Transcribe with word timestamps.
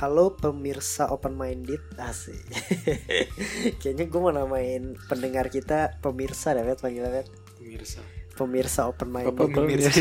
Halo 0.00 0.32
pemirsa 0.32 1.12
open 1.12 1.36
minded 1.36 1.84
asik. 2.00 2.40
Kayaknya 3.84 4.08
gue 4.08 4.16
mau 4.24 4.32
namain 4.32 4.96
pendengar 5.12 5.52
kita 5.52 6.00
pemirsa 6.00 6.56
deh, 6.56 6.64
Pet, 6.64 6.80
panggilnya 6.80 7.20
Pet. 7.20 7.28
Pemirsa 7.60 8.00
Pemirsa 8.32 8.88
open 8.88 9.12
minded. 9.12 9.36
Bapak 9.36 9.52
pemirsa 9.52 9.92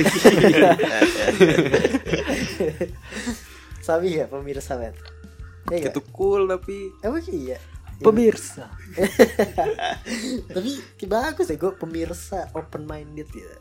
Sabi 3.91 4.23
ya 4.23 4.31
pemirsa, 4.31 4.79
Pet. 4.79 4.95
Iya 5.67 5.91
Itu 5.91 5.99
cool 6.15 6.47
tapi 6.47 6.95
Emang 7.03 7.19
iya. 7.27 7.59
Pemirsa 7.99 8.71
Tapi 10.55 10.71
bagus 11.11 11.51
ya 11.51 11.59
gue 11.59 11.75
pemirsa 11.75 12.47
open 12.55 12.87
minded 12.87 13.27
gitu. 13.35 13.51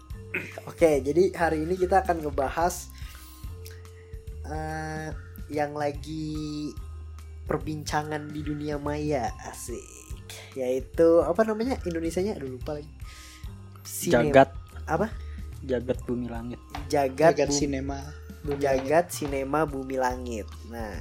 Oke, 0.70 1.02
jadi 1.02 1.34
hari 1.34 1.66
ini 1.66 1.74
kita 1.74 2.06
akan 2.06 2.22
ngebahas 2.22 2.94
eh, 4.46 5.10
yang 5.48 5.72
lagi 5.72 6.70
perbincangan 7.48 8.28
di 8.28 8.44
dunia 8.44 8.76
maya 8.76 9.32
asik, 9.48 9.80
yaitu 10.52 11.24
apa 11.24 11.44
namanya 11.48 11.80
Indonesianya? 11.84 12.36
Aduh 12.36 12.60
lupa 12.60 12.76
lagi. 12.76 12.92
Sine- 13.88 14.28
Jagat 14.28 14.52
apa? 14.84 15.08
Jagat 15.58 15.98
bumi 16.06 16.30
langit 16.30 16.60
Jagat, 16.86 17.34
Jagat 17.34 17.48
Bu- 17.50 17.56
sinema 17.56 17.98
Jagat 18.62 19.10
Sinema 19.12 19.66
Bumi 19.68 19.98
Langit. 20.00 20.46
Nah, 20.70 20.96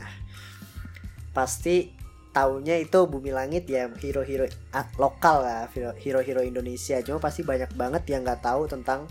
pasti 1.32 1.94
taunya 2.34 2.76
itu 2.76 3.06
Bumi 3.08 3.32
Langit 3.32 3.70
ya 3.70 3.88
hero-hero 3.88 4.50
ah, 4.73 4.84
lokal 5.00 5.45
lah, 5.45 5.61
hero- 5.72 5.95
hero-hero 5.95 6.42
Indonesia. 6.44 7.00
Cuma 7.06 7.22
pasti 7.22 7.45
banyak 7.45 7.72
banget 7.78 8.04
yang 8.11 8.26
nggak 8.26 8.44
tahu 8.44 8.67
tentang 8.67 9.06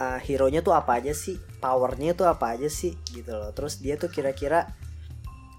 uh, 0.00 0.18
hero-nya 0.18 0.64
tuh 0.64 0.74
apa 0.74 0.98
aja 0.98 1.12
sih, 1.14 1.38
powernya 1.58 2.14
tuh 2.14 2.26
apa 2.30 2.54
aja 2.58 2.70
sih 2.70 2.94
gitu 3.10 3.34
loh. 3.34 3.50
Terus 3.52 3.82
dia 3.82 3.98
tuh 3.98 4.10
kira-kira 4.10 4.70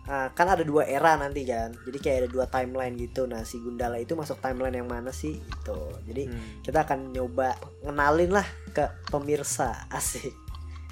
uh, 0.07 0.31
kan 0.33 0.47
ada 0.49 0.63
dua 0.63 0.87
era 0.87 1.15
nanti 1.19 1.43
kan, 1.45 1.75
jadi 1.85 1.97
kayak 1.99 2.17
ada 2.25 2.29
dua 2.31 2.45
timeline 2.47 2.95
gitu. 2.95 3.27
Nah 3.27 3.43
si 3.43 3.59
Gundala 3.59 3.99
itu 3.99 4.15
masuk 4.15 4.39
timeline 4.39 4.79
yang 4.79 4.89
mana 4.89 5.11
sih 5.13 5.37
gitu. 5.37 5.77
Jadi 6.07 6.31
Hmm. 6.31 6.63
kita 6.63 6.87
akan 6.87 7.11
nyoba 7.11 7.55
ngenalin 7.83 8.31
lah 8.31 8.47
ke 8.71 8.87
pemirsa 9.11 9.85
asik 9.97 10.31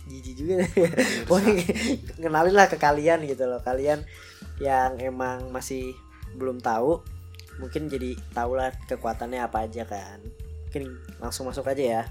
jijik 0.07 0.35
juga 0.39 0.63
Pokoknya 1.27 1.67
ngenalin 2.15 2.55
lah 2.55 2.67
ke 2.71 2.79
kalian 2.79 3.27
gitu 3.27 3.43
loh 3.43 3.59
kalian 3.59 4.07
yang 4.57 4.97
emang 5.03 5.51
masih 5.51 5.93
belum 6.39 6.63
tahu 6.63 7.03
mungkin 7.59 7.89
jadi 7.89 8.15
tahu 8.31 8.57
lah 8.57 8.73
kekuatannya 8.85 9.41
apa 9.41 9.65
aja 9.65 9.83
kan 9.85 10.21
mungkin 10.69 10.95
langsung 11.17 11.49
masuk 11.49 11.65
aja 11.65 11.83
ya 11.83 12.03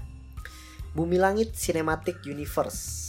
Bumi 0.97 1.21
Langit 1.21 1.53
Cinematic 1.53 2.25
Universe 2.25 3.05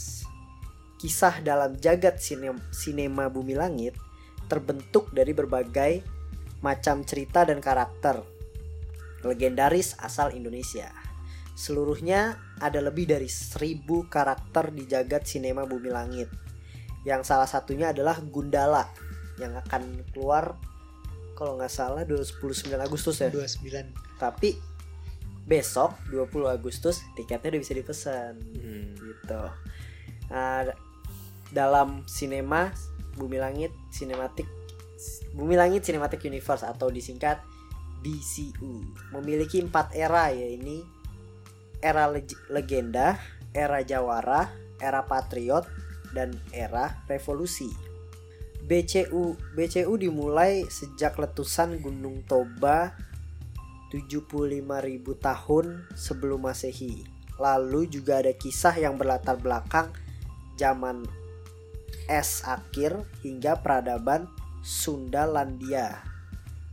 kisah 1.01 1.41
dalam 1.41 1.73
jagat 1.81 2.21
sinem- 2.21 2.61
sinema 2.69 3.33
Bumi 3.33 3.57
Langit 3.57 3.97
terbentuk 4.45 5.09
dari 5.09 5.33
berbagai 5.33 6.05
macam 6.61 7.01
cerita 7.01 7.41
dan 7.49 7.57
karakter 7.57 8.21
legendaris 9.25 9.97
asal 9.97 10.29
Indonesia 10.37 10.93
Seluruhnya 11.59 12.39
ada 12.63 12.79
lebih 12.79 13.03
dari 13.03 13.27
seribu 13.27 14.07
karakter 14.07 14.71
di 14.71 14.87
jagat 14.87 15.27
sinema 15.27 15.67
Bumi 15.67 15.91
Langit. 15.91 16.31
Yang 17.03 17.27
salah 17.27 17.51
satunya 17.51 17.91
adalah 17.91 18.15
Gundala 18.23 18.87
yang 19.35 19.51
akan 19.59 20.07
keluar 20.15 20.55
kalau 21.35 21.59
nggak 21.59 21.67
salah 21.67 22.07
29 22.07 22.63
Agustus 22.79 23.19
ya. 23.19 23.27
29 23.27 23.91
Tapi 24.15 24.55
besok 25.49 25.97
20 26.13 26.45
Agustus 26.45 27.01
tiketnya 27.17 27.57
udah 27.57 27.61
bisa 27.65 27.73
dipesan 27.73 28.37
gitu. 28.93 29.43
Nah, 30.29 30.69
dalam 31.49 32.05
sinema 32.05 32.69
Bumi 33.17 33.41
Langit 33.41 33.73
Cinematic 33.89 34.45
Bumi 35.33 35.57
Langit 35.57 35.81
Cinematic 35.81 36.21
Universe 36.29 36.61
atau 36.61 36.93
disingkat 36.93 37.41
BCU 38.05 38.85
memiliki 39.11 39.57
empat 39.59 39.97
era 39.97 40.29
ya 40.29 40.45
ini 40.45 40.85
era 41.79 42.11
leg- 42.11 42.39
legenda, 42.51 43.15
era 43.55 43.79
jawara, 43.83 44.51
era 44.83 45.03
patriot, 45.07 45.63
dan 46.11 46.35
era 46.51 46.99
revolusi. 47.07 47.71
BCU 48.67 49.33
BCU 49.55 49.93
dimulai 49.97 50.67
sejak 50.67 51.17
letusan 51.17 51.79
Gunung 51.81 52.21
Toba 52.27 52.93
75.000 53.89 55.01
tahun 55.17 55.65
sebelum 55.97 56.45
Masehi. 56.45 57.03
Lalu 57.41 57.89
juga 57.89 58.21
ada 58.21 58.33
kisah 58.35 58.75
yang 58.77 58.99
berlatar 58.99 59.39
belakang 59.39 59.89
zaman 60.59 61.07
es 62.09 62.41
akhir 62.45 63.01
hingga 63.21 63.61
peradaban 63.61 64.29
Sundalandia. 64.65 66.03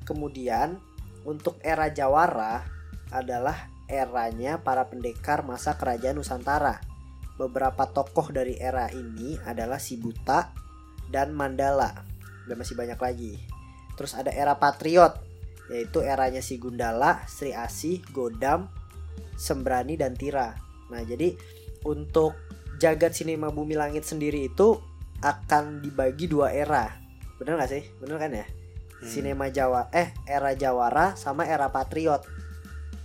Kemudian 0.03 0.81
untuk 1.23 1.61
era 1.63 1.93
Jawara 1.93 2.67
adalah 3.11 3.71
eranya 3.87 4.59
para 4.59 4.87
pendekar 4.87 5.47
masa 5.47 5.79
kerajaan 5.79 6.19
Nusantara. 6.19 6.83
Beberapa 7.37 7.87
tokoh 7.87 8.33
dari 8.33 8.57
era 8.57 8.89
ini 8.91 9.37
adalah 9.45 9.77
si 9.77 10.01
Buta 10.01 10.51
dan 11.13 11.37
Mandala. 11.37 11.93
Dan 12.49 12.57
masih 12.57 12.75
banyak 12.75 12.99
lagi. 12.99 13.35
Terus 13.95 14.17
ada 14.17 14.33
era 14.33 14.57
Patriot, 14.57 15.26
yaitu 15.71 16.03
eranya 16.03 16.43
si 16.43 16.59
Gundala, 16.63 17.27
Sri 17.27 17.51
Asih, 17.51 18.03
Godam, 18.15 18.71
Sembrani 19.35 19.99
dan 19.99 20.15
Tira. 20.15 20.55
Nah, 20.91 21.03
jadi 21.03 21.35
untuk 21.83 22.39
jagat 22.79 23.17
sinema 23.17 23.51
bumi 23.51 23.75
langit 23.75 24.05
sendiri 24.07 24.47
itu 24.47 24.79
akan 25.25 25.81
dibagi 25.81 26.29
dua 26.29 26.53
era. 26.53 26.93
Bener 27.41 27.57
gak 27.57 27.71
sih? 27.73 27.85
Bener 27.99 28.17
kan 28.21 28.33
ya? 28.33 28.47
Sinema 28.97 29.53
Jawa 29.53 29.93
eh 29.93 30.17
era 30.25 30.57
Jawara 30.57 31.15
sama 31.21 31.45
era 31.45 31.69
Patriot. 31.69 32.25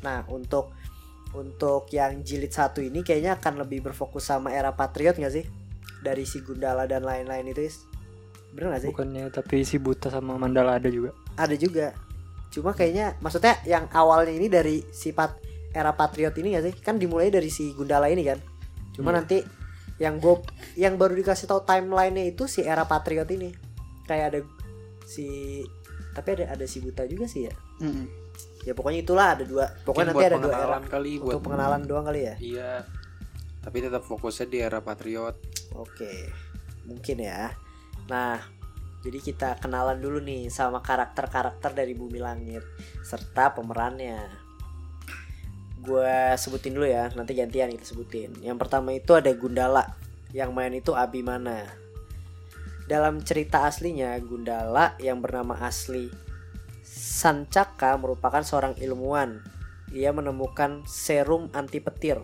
Nah, 0.02 0.24
untuk 0.32 0.72
untuk 1.32 1.88
yang 1.96 2.24
jilid 2.24 2.52
satu 2.52 2.84
ini 2.84 3.04
kayaknya 3.04 3.40
akan 3.40 3.64
lebih 3.64 3.92
berfokus 3.92 4.28
sama 4.28 4.52
era 4.52 4.76
Patriot 4.76 5.16
gak 5.20 5.34
sih? 5.34 5.46
Dari 6.02 6.26
si 6.26 6.42
Gundala 6.42 6.90
dan 6.90 7.06
lain-lain 7.06 7.46
itu, 7.54 7.62
Is? 7.62 7.86
Bener 8.52 8.76
gak 8.76 8.82
sih? 8.88 8.92
Bukannya 8.92 9.32
tapi 9.32 9.64
si 9.64 9.80
Buta 9.80 10.12
sama 10.12 10.36
Mandala 10.36 10.82
ada 10.82 10.90
juga 10.92 11.16
Ada 11.40 11.56
juga. 11.56 11.96
Cuma 12.52 12.76
kayaknya 12.76 13.16
maksudnya 13.24 13.58
yang 13.64 13.88
awalnya 13.96 14.36
ini 14.36 14.52
dari 14.52 14.84
sifat 14.92 15.40
era 15.72 15.96
Patriot 15.96 16.36
ini 16.36 16.60
gak 16.60 16.64
sih? 16.68 16.74
Kan 16.84 17.00
dimulai 17.00 17.32
dari 17.32 17.48
si 17.48 17.72
Gundala 17.72 18.12
ini 18.12 18.28
kan. 18.28 18.38
Cuma 18.92 19.16
Iya. 19.16 19.18
nanti 19.24 19.38
yang 19.98 20.20
gue 20.20 20.36
yang 20.76 21.00
baru 21.00 21.16
dikasih 21.16 21.48
tahu 21.48 21.64
timelinenya 21.64 22.36
itu 22.36 22.46
si 22.52 22.62
era 22.68 22.84
Patriot 22.84 23.30
ini. 23.32 23.56
Kayak 24.04 24.26
ada 24.36 24.40
si 25.08 25.64
tapi 26.12 26.36
ada 26.36 26.60
ada 26.60 26.66
si 26.68 26.84
Buta 26.84 27.08
juga 27.08 27.24
sih 27.32 27.48
ya. 27.48 27.56
Mm-mm. 27.80 28.06
Ya 28.68 28.76
pokoknya 28.76 29.00
itulah 29.02 29.28
ada 29.40 29.44
dua. 29.48 29.72
Pokoknya 29.88 30.12
nanti 30.12 30.26
ada 30.28 30.38
dua 30.38 30.54
era. 30.54 30.78
kali 30.84 31.18
buat 31.18 31.40
Untuk 31.40 31.48
pengenalan 31.48 31.82
doang 31.88 32.06
kali 32.06 32.22
ya. 32.28 32.36
Iya. 32.38 32.74
Tapi 33.62 33.78
tetap 33.80 34.04
fokusnya 34.04 34.48
di 34.50 34.58
era 34.60 34.80
patriot. 34.84 35.38
Oke, 35.78 36.34
mungkin 36.84 37.22
ya. 37.22 37.54
Nah, 38.10 38.42
jadi 39.02 39.18
kita 39.18 39.50
kenalan 39.58 39.98
dulu 39.98 40.22
nih 40.22 40.54
sama 40.54 40.86
karakter-karakter 40.86 41.74
dari 41.74 41.98
Bumi 41.98 42.22
Langit 42.22 42.62
serta 43.02 43.54
pemerannya. 43.58 44.30
Gue 45.82 46.38
sebutin 46.38 46.78
dulu 46.78 46.86
ya, 46.86 47.10
nanti 47.18 47.34
gantian 47.34 47.74
kita 47.74 47.86
sebutin. 47.86 48.38
Yang 48.46 48.58
pertama 48.62 48.94
itu 48.94 49.18
ada 49.18 49.34
Gundala, 49.34 49.98
yang 50.30 50.54
main 50.54 50.78
itu 50.78 50.94
Abimana. 50.94 51.66
Dalam 52.86 53.26
cerita 53.26 53.66
aslinya, 53.66 54.14
Gundala 54.22 54.94
yang 55.02 55.18
bernama 55.18 55.58
asli 55.66 56.14
Sancaka 56.92 57.96
merupakan 57.96 58.44
seorang 58.44 58.76
ilmuwan. 58.78 59.42
Ia 59.96 60.12
menemukan 60.12 60.84
serum 60.84 61.48
anti 61.56 61.80
petir. 61.80 62.20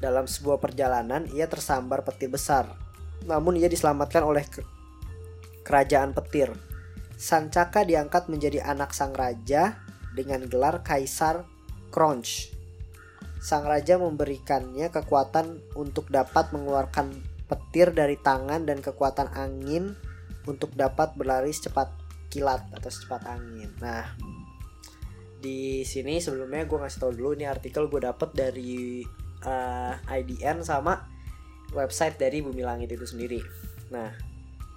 Dalam 0.00 0.24
sebuah 0.24 0.56
perjalanan, 0.56 1.28
ia 1.30 1.44
tersambar 1.44 2.02
petir 2.02 2.32
besar. 2.32 2.74
Namun 3.28 3.60
ia 3.60 3.68
diselamatkan 3.68 4.24
oleh 4.24 4.42
kerajaan 5.70 6.10
petir. 6.10 6.50
Sancaka 7.14 7.86
diangkat 7.86 8.26
menjadi 8.26 8.66
anak 8.66 8.90
sang 8.90 9.14
raja 9.14 9.78
dengan 10.18 10.42
gelar 10.50 10.82
Kaisar 10.82 11.46
Crunch. 11.94 12.50
Sang 13.38 13.62
raja 13.62 13.94
memberikannya 14.02 14.90
kekuatan 14.90 15.62
untuk 15.78 16.10
dapat 16.10 16.50
mengeluarkan 16.50 17.14
petir 17.46 17.94
dari 17.94 18.18
tangan 18.18 18.66
dan 18.66 18.82
kekuatan 18.82 19.30
angin 19.30 19.94
untuk 20.50 20.74
dapat 20.74 21.14
berlari 21.14 21.54
secepat 21.54 21.94
kilat 22.34 22.66
atau 22.74 22.90
secepat 22.90 23.30
angin. 23.30 23.70
Nah, 23.78 24.10
di 25.38 25.86
sini 25.86 26.18
sebelumnya 26.18 26.66
gue 26.66 26.78
ngasih 26.82 26.98
tau 26.98 27.14
dulu 27.14 27.38
ini 27.38 27.46
artikel 27.46 27.86
gue 27.86 28.02
dapet 28.02 28.34
dari 28.34 29.06
eh, 29.46 29.94
IDN 30.18 30.66
sama 30.66 30.98
website 31.72 32.18
dari 32.18 32.42
Bumi 32.42 32.60
Langit 32.66 32.90
itu 32.92 33.06
sendiri. 33.06 33.40
Nah, 33.90 34.29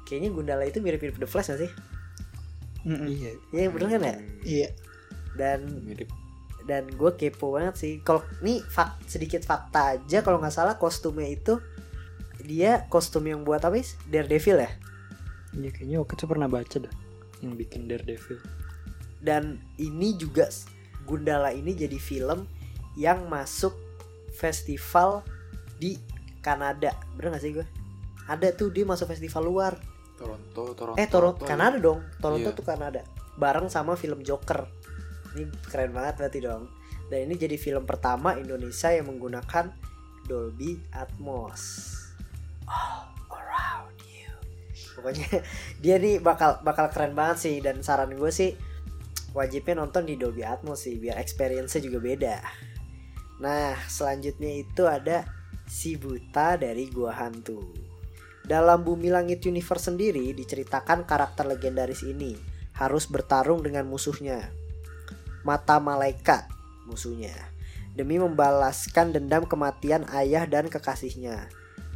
kayaknya 0.08 0.30
Gundala 0.32 0.64
itu 0.68 0.80
mirip-mirip 0.84 1.18
The 1.20 1.28
Flash 1.28 1.52
gak 1.54 1.62
sih? 1.68 1.72
Mm-mm. 2.84 3.08
Iya. 3.08 3.32
Iya 3.56 3.68
bener 3.72 3.88
kan 3.88 4.02
ya? 4.04 4.16
Iya. 4.44 4.70
Dan 5.40 5.60
mirip 5.88 6.10
dan 6.64 6.88
gue 6.88 7.12
kepo 7.20 7.52
banget 7.52 7.76
sih. 7.76 7.94
Kalau 8.04 8.24
nih 8.40 8.64
fak, 8.64 9.04
sedikit 9.08 9.44
fakta 9.44 10.00
aja 10.00 10.24
kalau 10.24 10.40
nggak 10.40 10.56
salah 10.56 10.80
kostumnya 10.80 11.28
itu 11.28 11.60
dia 12.44 12.88
kostum 12.88 13.28
yang 13.28 13.44
buat 13.44 13.60
apa 13.64 13.80
sih? 13.84 14.00
Daredevil 14.08 14.64
ya? 14.64 14.72
Iya 15.54 15.70
kayaknya 15.70 15.98
waktu 16.00 16.14
itu 16.18 16.26
pernah 16.26 16.48
baca 16.48 16.78
dah 16.82 16.94
yang 17.44 17.54
bikin 17.60 17.92
Daredevil. 17.92 18.40
dan 19.24 19.60
ini 19.80 20.16
juga 20.16 20.48
Gundala 21.04 21.52
ini 21.52 21.76
jadi 21.76 22.00
film 22.00 22.48
yang 22.96 23.28
masuk 23.28 23.76
festival 24.32 25.24
di 25.80 26.00
Kanada 26.40 26.96
bener 27.16 27.36
gak 27.36 27.44
sih 27.44 27.52
gue 27.56 27.68
ada 28.28 28.52
tuh 28.56 28.72
dia 28.72 28.88
masuk 28.88 29.12
festival 29.12 29.44
luar 29.48 29.74
Toronto 30.24 30.62
Toronto. 30.74 30.98
Eh 30.98 31.08
Toronto 31.12 31.44
Kanada 31.44 31.78
dong. 31.78 32.00
Toronto 32.18 32.50
Iya. 32.50 32.58
tuh 32.58 32.66
Kanada. 32.66 33.02
Bareng 33.36 33.68
sama 33.68 34.00
film 34.00 34.24
Joker. 34.24 34.64
Ini 35.36 35.52
keren 35.68 35.92
banget 35.92 36.24
berarti 36.24 36.40
dong. 36.40 36.72
Dan 37.12 37.28
ini 37.28 37.36
jadi 37.36 37.60
film 37.60 37.84
pertama 37.84 38.40
Indonesia 38.40 38.90
yang 38.90 39.12
menggunakan 39.12 39.76
Dolby 40.24 40.80
Atmos. 40.96 41.92
All 42.64 43.12
around 43.28 44.00
you. 44.08 44.32
Pokoknya 44.96 45.44
dia 45.84 46.00
nih 46.00 46.24
bakal 46.24 46.64
bakal 46.64 46.88
keren 46.88 47.12
banget 47.12 47.38
sih. 47.44 47.56
Dan 47.60 47.84
saran 47.84 48.16
gue 48.16 48.32
sih 48.32 48.56
wajibnya 49.34 49.82
nonton 49.82 50.06
di 50.06 50.16
Dolby 50.16 50.46
Atmos 50.46 50.86
sih 50.86 51.02
biar 51.02 51.18
experience-nya 51.20 51.82
juga 51.84 52.00
beda. 52.00 52.36
Nah 53.42 53.76
selanjutnya 53.90 54.62
itu 54.62 54.86
ada 54.86 55.26
si 55.66 55.98
buta 55.98 56.60
dari 56.60 56.92
gua 56.92 57.16
hantu 57.18 57.83
dalam 58.44 58.84
Bumi 58.84 59.08
Langit 59.08 59.44
Universe 59.48 59.92
sendiri 59.92 60.36
diceritakan 60.36 61.08
karakter 61.08 61.48
legendaris 61.48 62.04
ini 62.04 62.36
harus 62.76 63.08
bertarung 63.08 63.64
dengan 63.64 63.88
musuhnya 63.88 64.52
mata 65.48 65.80
malaikat 65.80 66.48
musuhnya 66.88 67.34
demi 67.94 68.18
membalaskan 68.20 69.16
dendam 69.16 69.48
kematian 69.48 70.04
ayah 70.12 70.44
dan 70.44 70.68
kekasihnya 70.68 71.48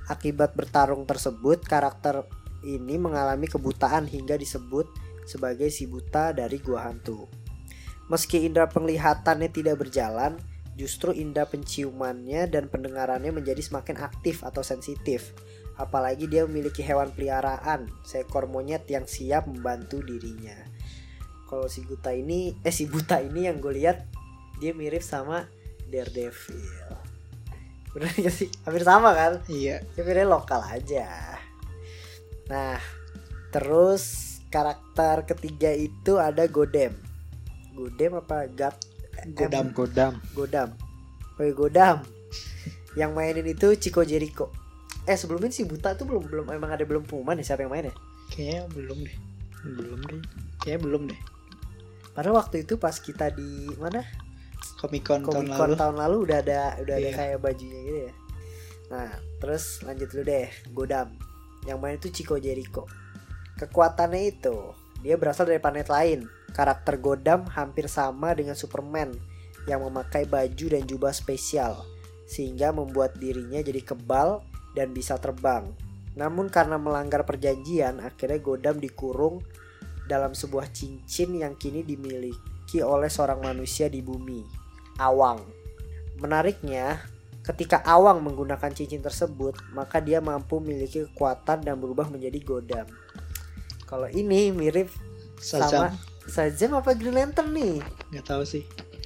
akibat 0.08 0.56
bertarung 0.56 1.04
tersebut 1.04 1.64
karakter 1.68 2.24
ini 2.64 2.98
mengalami 2.98 3.46
kebutaan 3.46 4.10
hingga 4.10 4.40
disebut 4.40 4.88
sebagai 5.28 5.68
si 5.70 5.86
buta 5.86 6.32
dari 6.32 6.58
gua 6.64 6.90
hantu. 6.90 7.28
Meski 8.08 8.48
indera 8.48 8.72
penglihatannya 8.72 9.52
tidak 9.52 9.84
berjalan, 9.84 10.40
justru 10.80 11.12
indera 11.12 11.44
penciumannya 11.44 12.48
dan 12.48 12.72
pendengarannya 12.72 13.36
menjadi 13.36 13.60
semakin 13.60 14.00
aktif 14.00 14.48
atau 14.48 14.64
sensitif. 14.64 15.36
Apalagi 15.78 16.26
dia 16.26 16.44
memiliki 16.50 16.82
hewan 16.82 17.14
peliharaan, 17.14 17.86
seekor 18.02 18.50
monyet 18.50 18.90
yang 18.90 19.06
siap 19.06 19.46
membantu 19.46 20.02
dirinya. 20.02 20.58
Kalau 21.48 21.70
si 21.70 21.86
buta 21.86 22.12
ini, 22.12 22.58
eh 22.66 22.74
si 22.74 22.90
buta 22.90 23.22
ini 23.22 23.46
yang 23.46 23.62
gue 23.62 23.72
lihat 23.78 24.04
dia 24.58 24.74
mirip 24.74 25.06
sama 25.06 25.46
Daredevil. 25.88 26.92
Bener 27.94 28.12
gak 28.14 28.34
sih? 28.34 28.50
Hampir 28.68 28.84
sama 28.84 29.16
kan? 29.16 29.40
Iya. 29.48 29.86
sebenarnya 29.96 30.28
lokal 30.28 30.62
aja. 30.66 31.08
Nah, 32.52 32.78
terus 33.50 34.38
karakter 34.52 35.24
ketiga 35.30 35.72
itu 35.72 36.20
ada 36.20 36.46
Godem. 36.52 36.94
Godem 37.78 38.18
apa 38.20 38.50
Gap? 38.50 38.76
Godam. 39.34 39.72
Godam. 39.72 40.14
Godam. 40.34 40.70
Oh 41.38 41.52
Godam. 41.54 41.98
yang 42.98 43.14
mainin 43.14 43.46
itu 43.46 43.78
Chico 43.78 44.02
Jericho. 44.02 44.50
Eh 45.08 45.16
sebelumnya 45.16 45.48
si 45.50 45.64
Buta 45.64 45.96
tuh 45.96 46.04
belum 46.04 46.28
belum 46.28 46.46
emang 46.52 46.76
ada 46.76 46.84
belum 46.84 47.08
pengumuman 47.08 47.40
ya 47.40 47.56
siapa 47.56 47.64
yang 47.64 47.72
main 47.72 47.88
ya? 47.88 47.96
Kayaknya 48.28 48.62
belum 48.76 48.98
deh. 49.08 49.18
Belum 49.64 50.00
deh. 50.04 50.22
Kayaknya 50.60 50.82
belum 50.84 51.02
deh. 51.08 51.22
Padahal 52.12 52.36
waktu 52.44 52.68
itu 52.68 52.76
pas 52.76 52.98
kita 53.00 53.32
di 53.32 53.72
mana? 53.80 54.04
Comic 54.78 55.08
Con 55.08 55.24
tahun 55.24 55.48
Comic 55.48 55.52
Con 55.56 55.70
lalu. 55.72 55.76
tahun 55.80 55.96
lalu 55.96 56.18
udah 56.28 56.38
ada 56.44 56.60
udah 56.84 56.96
ada 56.98 57.10
Iya. 57.10 57.16
kayak 57.16 57.38
bajunya 57.40 57.80
gitu 57.82 58.00
ya. 58.04 58.14
Nah, 58.88 59.10
terus 59.40 59.64
lanjut 59.84 60.08
dulu 60.12 60.24
deh, 60.24 60.48
Godam. 60.72 61.08
Yang 61.68 61.78
main 61.80 61.96
itu 61.96 62.08
Chico 62.12 62.36
Jericho. 62.40 62.84
Kekuatannya 63.58 64.22
itu, 64.28 64.56
dia 65.02 65.16
berasal 65.18 65.50
dari 65.50 65.60
planet 65.60 65.90
lain. 65.90 66.20
Karakter 66.52 66.98
Godam 66.98 67.46
hampir 67.54 67.86
sama 67.88 68.34
dengan 68.34 68.56
Superman 68.56 69.14
yang 69.68 69.84
memakai 69.84 70.24
baju 70.26 70.66
dan 70.72 70.88
jubah 70.88 71.12
spesial 71.12 71.84
sehingga 72.26 72.72
membuat 72.72 73.20
dirinya 73.20 73.60
jadi 73.60 73.84
kebal 73.84 74.42
dan 74.78 74.94
bisa 74.94 75.18
terbang. 75.18 75.66
Namun 76.14 76.54
karena 76.54 76.78
melanggar 76.78 77.26
perjanjian, 77.26 77.98
akhirnya 77.98 78.38
Godam 78.38 78.78
dikurung 78.78 79.42
dalam 80.06 80.38
sebuah 80.38 80.70
cincin 80.70 81.34
yang 81.34 81.58
kini 81.58 81.82
dimiliki 81.82 82.80
oleh 82.82 83.10
seorang 83.10 83.42
manusia 83.42 83.90
di 83.90 84.06
bumi, 84.06 84.46
Awang. 84.98 85.42
Menariknya, 86.18 87.02
ketika 87.42 87.82
Awang 87.82 88.22
menggunakan 88.22 88.74
cincin 88.74 89.02
tersebut, 89.02 89.58
maka 89.74 90.02
dia 90.02 90.22
mampu 90.22 90.58
memiliki 90.58 91.06
kekuatan 91.06 91.62
dan 91.62 91.78
berubah 91.78 92.10
menjadi 92.10 92.38
Godam. 92.42 92.88
Kalau 93.86 94.10
ini 94.10 94.50
mirip 94.52 94.90
Shazam. 95.38 95.70
sama 95.70 95.90
Shazam 96.28 96.76
apa 96.76 96.92
Green 96.92 97.16
Lantern 97.16 97.54
nih? 97.54 97.80
Nggak 98.12 98.26
tahu 98.26 98.44
sih. 98.44 98.66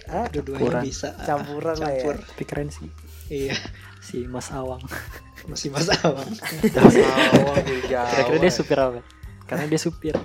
Ah, 0.09 0.25
Dua-duanya 0.31 0.57
Campuran. 0.57 0.83
bisa. 0.83 1.09
campuran 1.21 1.75
lah 1.77 1.91
ya. 1.93 2.01
Campur. 2.01 2.15
Tapi 2.25 2.43
keren 2.49 2.69
sih 2.73 2.89
Iya. 3.29 3.53
Si 4.01 4.25
Mas 4.25 4.49
Awang. 4.49 4.81
Masih 5.49 5.69
Mas 5.69 5.89
Awang. 6.01 6.27
Awang 6.27 7.57
di 7.63 7.85
Jawa. 7.87 8.09
Kira-kira 8.09 8.37
dia 8.41 8.53
supir 8.53 8.77
apa? 8.77 8.99
Karena 9.45 9.65
dia 9.65 9.79
supir. 9.79 10.15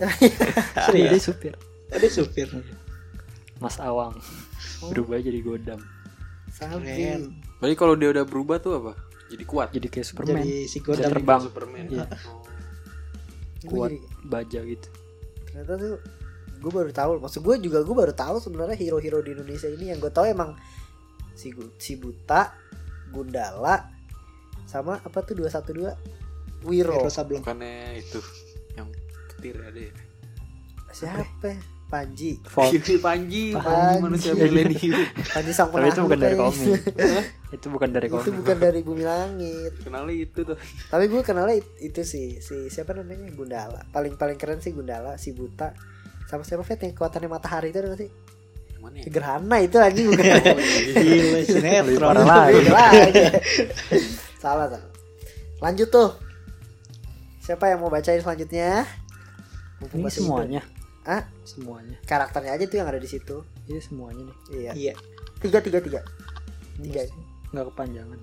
Iya 0.00 0.08
dia 0.90 1.20
Serius. 1.20 1.22
supir. 1.24 1.54
Ada 1.92 2.08
supir. 2.10 2.48
Mas 3.60 3.76
Awang 3.78 4.16
berubah 4.90 5.20
jadi 5.20 5.40
Godam. 5.40 5.80
Sabi. 6.50 6.84
Keren. 6.86 7.22
Berarti 7.58 7.76
kalau 7.76 7.94
dia 7.96 8.08
udah 8.12 8.24
berubah 8.26 8.58
tuh 8.60 8.72
apa? 8.78 8.92
Jadi 9.28 9.44
kuat. 9.48 9.68
Jadi 9.72 9.86
kayak 9.88 10.06
Superman. 10.06 10.42
Jadi 10.44 10.54
si 10.68 10.78
Dia 10.78 10.86
Godam. 10.86 11.10
terbang. 11.10 11.40
Superman. 11.42 11.84
Iya. 11.88 12.06
Oh. 12.28 12.42
Kuat 13.64 13.92
baja 14.24 14.60
gitu. 14.60 14.88
ternyata 15.48 15.78
tuh 15.78 15.96
gue 16.58 16.72
baru 16.72 16.90
tahu 16.90 17.10
maksud 17.22 17.40
gue 17.44 17.54
juga 17.62 17.78
gue 17.84 17.94
baru 17.94 18.10
tahu 18.10 18.40
sebenarnya 18.40 18.74
hero-hero 18.74 19.22
di 19.22 19.36
Indonesia 19.36 19.68
ini 19.68 19.92
yang 19.92 20.00
gue 20.00 20.10
tahu 20.10 20.26
emang 20.26 20.56
si 21.34 21.50
si 21.76 21.94
buta 21.94 22.54
Gundala 23.08 23.90
sama 24.64 24.98
apa 24.98 25.18
tuh 25.20 25.38
212 25.38 25.94
Wiro 26.64 26.96
Hero 26.96 27.06
Sablon. 27.06 27.40
Bukannya 27.40 27.74
itu 27.96 28.18
yang 28.72 28.88
petir 29.30 29.58
ada 29.58 29.76
ya? 29.78 29.92
siapa? 30.88 31.52
Panji 31.84 32.40
Panji, 32.48 32.96
Panji. 32.98 33.44
Panji 33.52 34.00
manusia 34.00 34.32
milenium. 34.32 34.98
Panji 35.34 35.52
sang 35.52 35.68
Tapi 35.68 35.86
itu 35.86 36.00
bukan 36.00 36.18
dari 36.18 36.34
komik. 36.34 36.80
itu 37.52 37.66
bukan 37.68 37.88
dari 37.88 38.06
komik. 38.08 38.24
itu 38.24 38.32
bukan 38.34 38.56
dari 38.58 38.80
Bumi 38.80 39.04
Langit 39.04 39.72
Kenalnya 39.80 40.14
itu 40.16 40.40
tuh. 40.42 40.56
tapi 40.88 41.06
gue 41.06 41.22
kenalnya 41.22 41.54
it- 41.54 41.76
itu 41.84 42.02
sih 42.02 42.40
si 42.40 42.66
siapa 42.66 42.90
namanya 42.92 43.30
Gundala 43.30 43.86
paling 43.88 44.14
paling 44.14 44.34
keren 44.34 44.58
sih 44.58 44.72
Gundala 44.72 45.14
si 45.16 45.30
buta 45.30 45.70
sama 46.24 46.42
siapa 46.42 46.62
Fet 46.62 46.82
yang 46.82 46.92
kekuatannya 46.92 47.28
matahari 47.28 47.68
itu 47.68 47.78
ada 47.78 47.88
nggak 47.88 48.00
sih 48.00 48.10
Mana 48.84 49.00
ya? 49.00 49.08
Gerhana 49.08 49.56
itu 49.64 49.76
lagi 49.80 50.00
bukan 50.04 50.24
Gila 50.28 51.40
Lebih 51.40 51.44
sinetron. 51.48 52.08
parah 52.12 52.26
lagi. 52.28 52.56
Beda 52.60 52.72
lagi. 52.76 53.24
salah 54.36 54.66
salah. 54.68 54.92
Lanjut 55.64 55.88
tuh. 55.88 56.10
Siapa 57.40 57.72
yang 57.72 57.80
mau 57.80 57.88
bacain 57.88 58.20
selanjutnya? 58.20 58.84
Mumpung 59.80 60.04
Ini 60.04 60.12
semuanya. 60.12 60.62
Ah? 61.08 61.24
Semuanya. 61.48 61.96
Karakternya 62.04 62.60
aja 62.60 62.64
tuh 62.68 62.76
yang 62.76 62.88
ada 62.92 63.00
di 63.00 63.08
situ. 63.08 63.40
Iya 63.64 63.80
semuanya 63.80 64.28
nih. 64.28 64.36
Iya. 64.52 64.72
Iya. 64.76 64.94
Tiga 65.40 65.64
tiga 65.64 65.80
tiga. 65.80 66.00
Tiga. 66.76 67.08
Nggak 67.56 67.72
kepanjangan. 67.72 68.20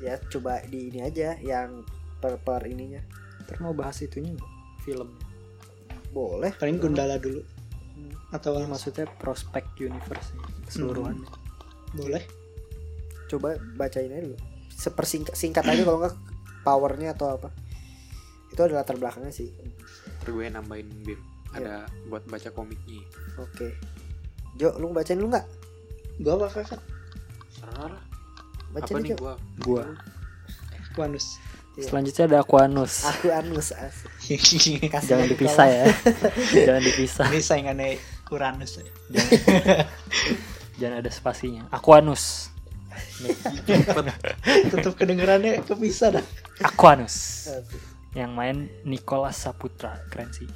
Ya 0.00 0.16
coba 0.32 0.64
di 0.64 0.88
ini 0.88 1.04
aja 1.04 1.36
yang 1.44 1.84
per 2.24 2.40
per 2.40 2.64
ininya. 2.64 3.04
Ntar 3.44 3.60
mau 3.60 3.76
bahas 3.76 4.00
itunya? 4.00 4.32
Film. 4.80 5.12
Boleh. 6.16 6.56
Paling 6.56 6.80
Gundala 6.80 7.20
dulu. 7.20 7.44
Hmm. 8.32 8.36
Atau 8.40 8.56
Ini 8.56 8.64
maksudnya 8.64 9.04
prospek 9.20 9.76
universe 9.76 10.32
nih, 10.32 10.48
keseluruhan. 10.64 11.20
boleh. 11.92 12.24
Coba 13.28 13.60
bacain 13.76 14.08
aja 14.08 14.24
dulu. 14.24 14.38
Sepersingkat 14.72 15.36
singkat 15.36 15.68
aja 15.68 15.84
kalau 15.84 16.00
nggak 16.00 16.16
powernya 16.64 17.12
atau 17.12 17.36
apa. 17.36 17.52
Itu 18.48 18.64
adalah 18.64 18.84
latar 18.84 18.96
belakangnya 18.96 19.32
sih. 19.32 19.52
Gue 20.24 20.48
nambahin 20.48 20.88
Bim. 21.04 21.20
Ada 21.52 21.84
buat 22.08 22.24
baca 22.24 22.48
komiknya. 22.48 23.04
Oke. 23.36 23.76
Jo, 24.56 24.72
lu 24.80 24.88
bacain 24.96 25.20
lu 25.20 25.28
nggak? 25.28 25.44
Gua 26.24 26.40
apa? 26.40 26.64
Serah. 27.52 28.00
Bacain 28.72 28.96
Apa 28.96 29.04
nih 29.04 29.12
Jo. 29.12 29.16
gua? 29.20 29.34
Gua 29.60 29.84
Wanus. 30.96 31.40
Selanjutnya 31.72 32.28
ada 32.28 32.38
Aquanus. 32.44 33.08
Aku 33.08 33.32
anus 33.32 33.72
asik. 33.72 34.12
Kasih 34.92 35.08
Jangan 35.08 35.24
dipisah 35.24 35.66
ya. 35.68 35.84
Jangan 36.68 36.82
dipisah. 36.84 37.26
Ini 37.32 37.40
saingannya 37.40 37.96
Uranus. 38.32 38.80
ya. 38.80 38.88
Jangan 40.80 41.04
ada 41.04 41.10
spasinya. 41.12 41.62
Aquanus. 41.68 42.48
Tetap 44.72 44.96
kedengerannya 44.96 45.62
kepisah 45.62 46.18
dah. 46.18 46.24
Aquanus. 46.64 47.48
Yang 48.16 48.30
main 48.32 48.56
Nicholas 48.88 49.36
Saputra. 49.36 50.00
Keren 50.08 50.32
sih. 50.32 50.48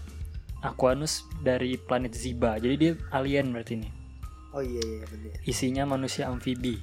Aquanus 0.64 1.28
dari 1.44 1.76
planet 1.76 2.16
Ziba. 2.16 2.56
Jadi 2.56 2.74
dia 2.80 2.92
alien 3.12 3.52
berarti 3.52 3.72
ini. 3.78 3.88
Oh 4.56 4.64
iya 4.64 4.80
iya 4.80 5.04
bener. 5.04 5.36
Isinya 5.44 5.84
manusia 5.84 6.32
amfibi. 6.32 6.80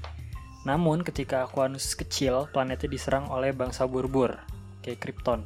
Namun 0.64 1.04
ketika 1.04 1.44
Aquanus 1.44 1.92
kecil, 1.98 2.48
planetnya 2.54 2.88
diserang 2.88 3.28
oleh 3.28 3.52
bangsa 3.52 3.84
burbur, 3.84 4.40
kayak 4.80 5.04
Krypton. 5.04 5.44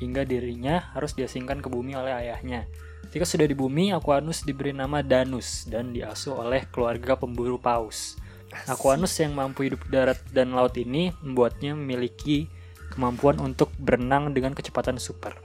Hingga 0.00 0.24
dirinya 0.24 0.94
harus 0.96 1.12
diasingkan 1.12 1.60
ke 1.60 1.68
bumi 1.68 1.92
oleh 1.92 2.16
ayahnya. 2.16 2.64
Ketika 3.12 3.28
sudah 3.28 3.44
di 3.44 3.52
bumi, 3.52 3.92
Aquanus 3.92 4.40
diberi 4.40 4.72
nama 4.72 5.04
Danus 5.04 5.68
dan 5.68 5.92
diasuh 5.92 6.32
oleh 6.32 6.64
keluarga 6.72 7.12
pemburu 7.12 7.60
paus. 7.60 8.16
Aquanus 8.64 9.12
yang 9.20 9.36
mampu 9.36 9.68
hidup 9.68 9.84
darat 9.92 10.16
dan 10.32 10.56
laut 10.56 10.72
ini 10.80 11.12
membuatnya 11.20 11.76
memiliki 11.76 12.48
kemampuan 12.88 13.36
untuk 13.44 13.68
berenang 13.76 14.32
dengan 14.32 14.56
kecepatan 14.56 14.96
super. 14.96 15.36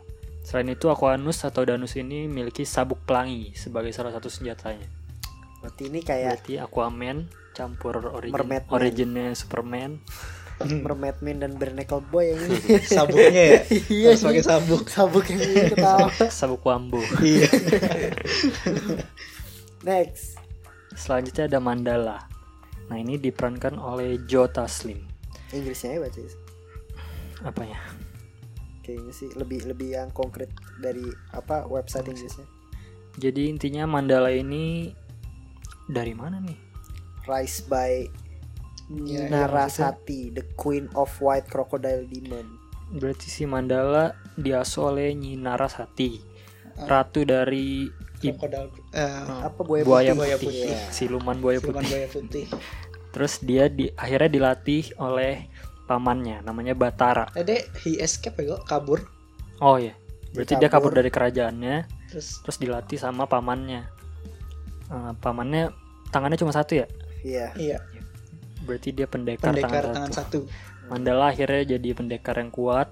Selain 0.48 0.72
itu, 0.72 0.88
Aquanus 0.88 1.44
atau 1.44 1.68
Danus 1.68 2.00
ini 2.00 2.24
memiliki 2.32 2.64
sabuk 2.64 3.04
pelangi 3.04 3.52
sebagai 3.60 3.92
salah 3.92 4.16
satu 4.16 4.32
senjatanya. 4.32 4.88
Berarti 5.60 5.92
ini 5.92 6.00
kayak 6.00 6.40
Berarti 6.40 6.54
Aquaman 6.64 7.28
campur 7.52 8.00
origin 8.00 8.32
Mermaid 8.32 8.64
originnya 8.72 9.36
Superman. 9.36 10.00
Mermaid 10.66 11.22
Man 11.22 11.38
dan 11.46 11.54
Bernacle 11.58 12.02
Boy 12.10 12.34
yang 12.34 12.42
ini. 12.50 12.58
Sabuknya 12.98 13.44
ya. 13.46 13.62
Iya, 13.70 14.10
Harus 14.14 14.24
pakai 14.26 14.44
sabuk. 14.44 14.84
Sabuk 14.90 15.26
yang 15.30 15.42
ini 15.46 15.62
ketawa. 15.78 16.10
Sabuk 16.34 16.62
wambu. 16.66 17.02
Iya. 17.22 17.50
Next. 19.88 20.42
Selanjutnya 20.98 21.46
ada 21.46 21.60
Mandala. 21.62 22.18
Nah, 22.90 22.98
ini 22.98 23.22
diperankan 23.22 23.78
oleh 23.78 24.18
Joe 24.26 24.50
Taslim. 24.50 24.98
Inggrisnya 25.54 25.96
ya 25.96 26.00
baca 26.04 26.20
Apa 27.46 27.62
ya? 27.64 27.80
kayaknya 28.88 29.12
sih 29.12 29.28
lebih 29.36 29.68
lebih 29.68 30.00
yang 30.00 30.08
konkret 30.16 30.48
dari 30.80 31.04
apa 31.36 31.68
website 31.68 32.08
Inggrisnya. 32.08 32.48
Jadi 33.20 33.52
intinya 33.52 33.84
Mandala 33.84 34.32
ini 34.32 34.96
dari 35.92 36.16
mana 36.16 36.40
nih? 36.40 36.56
Rise 37.28 37.68
by 37.68 38.08
Ya, 38.88 39.28
Narasati, 39.28 40.32
the 40.32 40.48
Queen 40.56 40.88
of 40.96 41.12
White 41.20 41.52
Crocodile 41.52 42.08
Demon. 42.08 42.48
Berarti 42.88 43.28
si 43.28 43.44
Mandala 43.44 44.16
diasuh 44.40 44.96
oleh 44.96 45.12
Nyi 45.12 45.36
Narasati, 45.36 46.24
ratu 46.88 47.28
dari 47.28 47.92
Krokodil 48.18 48.66
eh, 48.98 49.24
Apa 49.46 49.62
buaya, 49.62 49.84
buaya 49.86 50.12
putih? 50.12 50.18
Buaya 50.18 50.36
putih, 50.40 50.48
putih. 50.48 50.70
Iya. 50.72 50.80
siluman 50.90 51.38
buaya 51.38 51.60
siluman 51.60 51.84
putih. 51.84 51.92
buaya 51.92 52.08
putih. 52.10 52.46
Terus 53.14 53.34
dia 53.44 53.66
di 53.70 53.86
akhirnya 53.94 54.30
dilatih 54.32 54.84
oleh 55.04 55.52
pamannya, 55.86 56.42
namanya 56.48 56.74
Batara. 56.74 57.28
Eh, 57.36 57.44
dek, 57.46 57.68
he 57.84 58.00
escape 58.00 58.40
ya, 58.40 58.56
kok, 58.56 58.64
kabur. 58.68 59.00
Oh 59.60 59.76
iya, 59.76 60.00
berarti 60.32 60.56
dia 60.56 60.70
kabur. 60.72 60.92
kabur 60.96 61.02
dari 61.04 61.10
kerajaannya, 61.12 61.76
Terus 62.08 62.40
terus 62.46 62.58
dilatih 62.62 62.98
sama 62.98 63.28
pamannya. 63.28 63.84
Eh, 64.88 65.12
pamannya 65.20 65.76
tangannya 66.10 66.40
cuma 66.40 66.56
satu 66.56 66.80
ya? 66.80 66.88
Iya. 67.26 67.52
iya, 67.58 67.78
Berarti 68.68 68.90
dia 68.92 69.08
pendekar, 69.08 69.50
pendekar 69.50 69.84
tangan, 69.88 69.96
tangan 69.96 70.12
satu. 70.12 70.40
satu. 70.44 70.88
Mandala 70.88 71.32
akhirnya 71.32 71.64
jadi 71.70 71.90
pendekar 71.94 72.36
yang 72.36 72.48
kuat, 72.50 72.92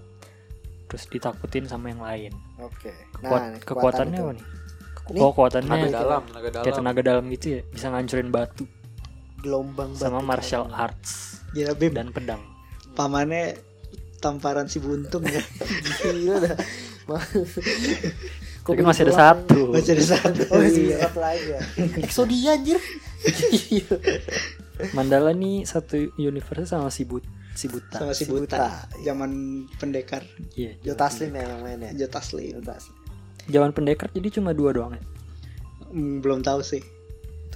terus 0.88 1.03
ditakutin 1.05 1.65
sama 1.65 1.88
yang 1.88 2.00
lain. 2.00 2.32
Oke. 2.58 2.96
Kuat, 3.17 3.41
Nah, 3.46 3.60
kekuatannya 3.60 4.15
itu. 4.15 4.24
apa 4.24 4.34
nih? 4.34 4.46
Ini 5.05 5.17
Oh, 5.17 5.29
kekuatannya 5.29 5.70
Tenaga 5.70 5.91
dalam, 5.94 6.22
tenaga 6.25 6.50
dalam. 6.50 6.63
kayak 6.63 6.75
tenaga 6.75 7.01
dalam 7.03 7.25
gitu 7.29 7.46
ya, 7.48 7.62
bisa 7.70 7.86
ngancurin 7.88 8.29
batu 8.29 8.63
Gelombang 9.38 9.91
sama 9.94 10.17
batu. 10.17 10.25
martial 10.25 10.63
arts 10.67 11.12
Gila 11.51 11.74
Bim, 11.74 11.91
dan 11.91 12.10
pedang. 12.10 12.41
pamannya 12.94 13.53
tamparan 14.17 14.65
si 14.65 14.79
buntung 14.79 15.22
ya. 15.24 15.44
Gila 16.01 16.36
dah. 16.41 16.58
Kok 17.05 17.22
Tapi 18.65 18.82
kan 18.82 18.86
masih 18.89 19.03
ada 19.05 19.13
satu. 19.13 19.60
Masih 19.70 19.94
ada 19.94 20.05
satu. 20.10 20.41
Oh, 20.50 20.58
masih 20.58 20.84
Iya. 20.89 20.98
satu 21.05 21.20
lagi 21.22 21.46
ya. 21.46 21.60
Exodia 22.01 22.51
anjir. 22.51 22.82
Mandala 24.91 25.32
nih 25.32 25.63
satu 25.63 26.12
universe 26.15 26.70
sama 26.70 26.91
si 26.91 27.03
But 27.03 27.24
si 27.55 27.72
Buta. 27.72 27.98
Sama 27.98 28.12
si 28.12 28.27
Si 28.27 28.32
Buta. 28.32 28.44
Buta. 28.44 28.67
Zaman 29.00 29.32
pendekar 29.77 30.24
Iya. 30.53 30.75
Jo 30.84 30.94
Taslim 30.94 31.32
ya 31.32 31.48
yang 31.48 31.62
mainnya. 31.63 31.91
Jo 31.96 32.08
Taslim. 32.08 32.51
Jo 32.51 32.62
Taslim. 32.62 32.96
Zaman 33.46 33.72
pendekar 33.72 34.12
jadi 34.12 34.27
cuma 34.34 34.51
dua 34.51 34.75
doang 34.75 34.94
ya. 34.94 35.03
Hmm, 35.89 36.20
belum 36.20 36.41
tahu 36.41 36.60
sih. 36.60 36.84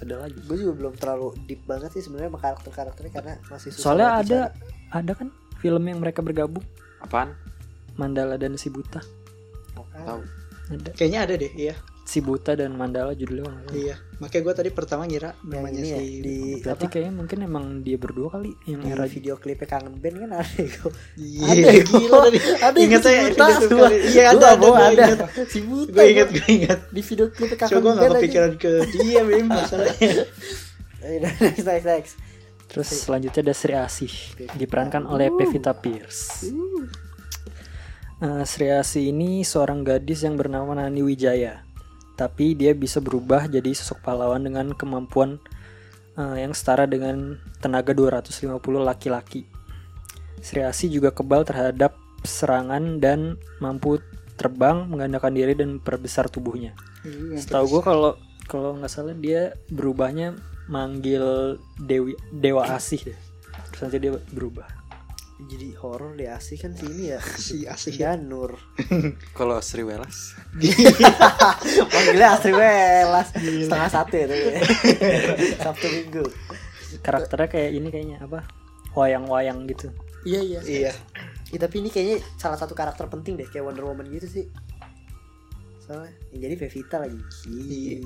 Ada 0.00 0.16
lagi. 0.16 0.40
Gue 0.48 0.56
juga 0.56 0.72
belum 0.80 0.96
terlalu 0.96 1.36
deep 1.44 1.60
banget 1.68 1.92
sih 1.92 2.00
sebenarnya 2.00 2.32
sama 2.32 2.40
karakter-karakternya 2.40 3.12
karena 3.12 3.32
masih 3.52 3.68
susah 3.68 3.84
Soalnya 3.84 4.08
ada 4.16 4.38
dicari. 4.48 4.96
ada 4.96 5.12
kan 5.12 5.28
film 5.60 5.84
yang 5.84 6.00
mereka 6.00 6.24
bergabung 6.24 6.64
Apaan? 7.04 7.36
Mandala 8.00 8.40
dan 8.40 8.56
si 8.56 8.72
Buta. 8.72 9.04
Ah, 9.76 9.84
Tahu. 10.08 10.20
Ada 10.72 10.90
Kayaknya 10.96 11.20
ada 11.20 11.34
deh, 11.36 11.52
iya. 11.52 11.76
Si 12.10 12.18
Buta 12.18 12.58
dan 12.58 12.74
Mandala 12.74 13.14
judulnya. 13.14 13.46
nggak 13.46 13.62
salah. 13.62 13.78
Iya. 13.78 13.94
Makanya 14.18 14.42
gue 14.42 14.54
tadi 14.58 14.70
pertama 14.70 15.02
ngira 15.06 15.30
yang 15.46 15.62
namanya 15.62 15.80
ya 15.80 15.96
si 15.96 16.06
di 16.18 16.36
Berarti 16.58 16.84
apa? 16.84 16.92
kayaknya 16.92 17.12
mungkin 17.14 17.38
emang 17.40 17.64
dia 17.80 17.96
berdua 17.96 18.28
kali 18.28 18.50
yang 18.66 18.82
Di 18.82 18.90
era 18.90 19.06
video 19.06 19.34
klipnya 19.38 19.68
kangen 19.70 19.94
band 19.96 20.16
kan 20.18 20.30
ada 20.34 20.62
kok. 20.66 20.92
Iya, 21.14 21.46
Ada 21.46 21.70
gila. 21.86 22.18
tadi. 22.26 22.38
Ada 22.58 22.76
yang 22.76 22.84
Ingat 22.84 23.00
si 23.00 23.06
saya 23.06 23.20
Buta. 23.22 23.46
Iya 24.10 24.22
ada, 24.26 24.48
nggak 24.50 24.88
ada, 24.90 25.04
ada. 25.06 25.26
Si 25.46 25.58
Buta. 25.62 25.90
Gue 25.94 26.04
ingat, 26.10 26.28
gue 26.28 26.46
ingat. 26.50 26.78
di 26.90 27.00
video 27.00 27.26
klipnya 27.30 27.56
kangen 27.56 27.70
Coba 27.70 27.80
gue 27.80 27.86
gak 27.86 27.96
band 27.96 28.10
aja. 28.10 28.18
kepikiran 28.18 28.52
ke 28.58 28.70
dia, 28.90 29.20
Bim, 29.22 29.46
masalahnya. 29.46 30.10
Next 31.22 31.64
next 31.64 31.86
next. 31.86 32.14
Terus 32.66 32.88
selanjutnya 32.92 33.40
ada 33.40 33.54
Sri 33.54 33.72
Asih 33.72 34.12
diperankan 34.52 35.02
oleh 35.04 35.32
Pevita 35.32 35.72
Pierce. 35.72 36.50
Eh, 38.20 38.44
Sri 38.44 38.68
Asih 38.68 39.08
ini 39.08 39.40
seorang 39.40 39.80
gadis 39.80 40.20
yang 40.20 40.36
bernama 40.36 40.76
Nani 40.76 41.00
Wijaya. 41.00 41.64
Tapi 42.20 42.52
dia 42.52 42.76
bisa 42.76 43.00
berubah 43.00 43.48
jadi 43.48 43.72
sosok 43.72 44.04
pahlawan 44.04 44.44
dengan 44.44 44.76
kemampuan 44.76 45.40
eh, 46.20 46.44
yang 46.44 46.52
setara 46.52 46.84
dengan 46.84 47.40
tenaga 47.64 47.96
250 47.96 48.60
laki-laki. 48.84 49.48
Sri 50.44 50.60
Asih 50.60 50.92
juga 50.92 51.16
kebal 51.16 51.48
terhadap 51.48 51.96
serangan 52.20 53.00
dan 53.00 53.40
mampu 53.64 54.04
terbang, 54.36 54.84
menggandakan 54.88 55.32
diri 55.32 55.56
dan 55.56 55.80
memperbesar 55.80 56.28
tubuhnya. 56.28 56.76
Setahu 57.40 57.80
gue 57.80 57.82
kalau 57.84 58.12
kalau 58.44 58.76
nggak 58.76 58.92
salah 58.92 59.16
dia 59.16 59.56
berubahnya 59.72 60.36
manggil 60.68 61.56
Dewi 61.80 62.16
Dewa 62.28 62.68
Asih 62.68 63.12
deh. 63.12 63.18
Terus 63.72 63.80
nanti 63.88 63.96
dia 64.00 64.12
berubah. 64.32 64.68
Jadi 65.48 65.72
horor 65.80 66.18
di 66.18 66.28
asih 66.28 66.60
kan 66.60 66.76
si 66.76 66.84
ini 66.84 67.16
ya. 67.16 67.20
Si 67.46 67.64
Asih 67.64 67.94
ya. 67.96 68.12
Janur. 68.12 68.58
Kalau 69.38 69.56
Sri 69.64 69.80
Welas, 69.86 70.36
Panggilnya 71.92 72.28
Astri 72.36 72.52
Welas 72.52 73.32
setengah 73.32 73.88
satu 73.88 74.14
ya 74.18 74.26
tapi. 74.28 74.44
Sabtu 75.56 75.86
Minggu. 75.88 76.24
Karakternya 77.00 77.48
kayak 77.48 77.70
ini 77.72 77.88
kayaknya 77.88 78.18
apa? 78.20 78.44
Wayang-wayang 78.92 79.64
gitu. 79.70 79.88
Iya 80.26 80.40
iya. 80.42 80.60
Iya. 80.60 80.92
Ih, 81.50 81.58
tapi 81.58 81.80
ini 81.80 81.88
kayaknya 81.88 82.20
salah 82.36 82.58
satu 82.58 82.76
karakter 82.76 83.08
penting 83.08 83.38
deh 83.40 83.48
kayak 83.48 83.64
Wonder 83.64 83.86
Woman 83.86 84.10
gitu 84.10 84.26
sih. 84.28 84.46
Soalnya 85.82 86.12
yang 86.34 86.50
jadi 86.50 86.54
Pevita 86.58 86.96
lagi. 87.00 87.18
Iya. 87.48 88.02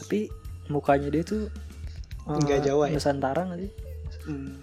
Tapi 0.00 0.30
mukanya 0.70 1.10
dia 1.10 1.22
tuh 1.22 1.46
eh, 2.26 2.38
Nggak 2.42 2.60
Jawa 2.66 2.90
ya? 2.90 2.94
Nusantara 2.98 3.40
nggak 3.46 3.60
sih? 3.62 3.72
Hmm, 4.26 4.58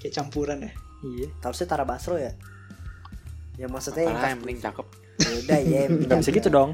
kayak 0.00 0.12
campuran 0.12 0.68
ya. 0.68 0.72
Iya. 1.06 1.28
Harusnya 1.42 1.66
Tara 1.70 1.84
Basro 1.86 2.18
ya. 2.18 2.34
Ya 3.56 3.70
maksudnya 3.70 4.04
yang 4.04 4.18
karena 4.18 4.26
pas 4.26 4.32
yang 4.34 4.40
penting 4.42 4.60
cakep. 4.60 4.86
Ya 5.16 5.34
udah 5.40 5.58
ya. 5.62 5.80
yang 5.86 5.92
Nggak 6.02 6.18
bisa 6.20 6.30
gitu 6.34 6.48
dong. 6.50 6.70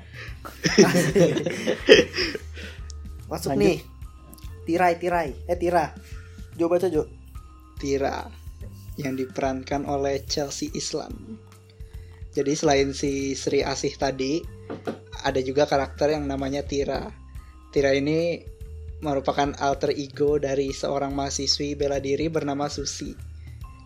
Masuk 3.30 3.50
Lanjut. 3.54 3.62
nih. 3.62 3.78
Tirai 4.64 4.94
tirai. 4.96 5.28
Eh 5.46 5.58
Tira. 5.58 5.92
Jo 6.56 6.66
baca 6.66 6.88
Jo. 6.88 7.06
Tira 7.76 8.26
yang 9.00 9.16
diperankan 9.16 9.88
oleh 9.88 10.24
Chelsea 10.28 10.68
Islam. 10.76 11.40
Jadi 12.32 12.52
selain 12.56 12.96
si 12.96 13.36
Sri 13.36 13.60
Asih 13.60 13.92
tadi, 13.96 14.40
ada 15.24 15.40
juga 15.44 15.68
karakter 15.68 16.16
yang 16.16 16.24
namanya 16.24 16.64
Tira. 16.64 17.12
Tira 17.72 17.92
ini 17.92 18.40
merupakan 19.02 19.50
alter 19.58 19.92
ego 19.96 20.38
dari 20.38 20.70
seorang 20.70 21.12
mahasiswi 21.12 21.74
bela 21.74 21.98
diri 21.98 22.30
bernama 22.30 22.70
Susi. 22.70 23.31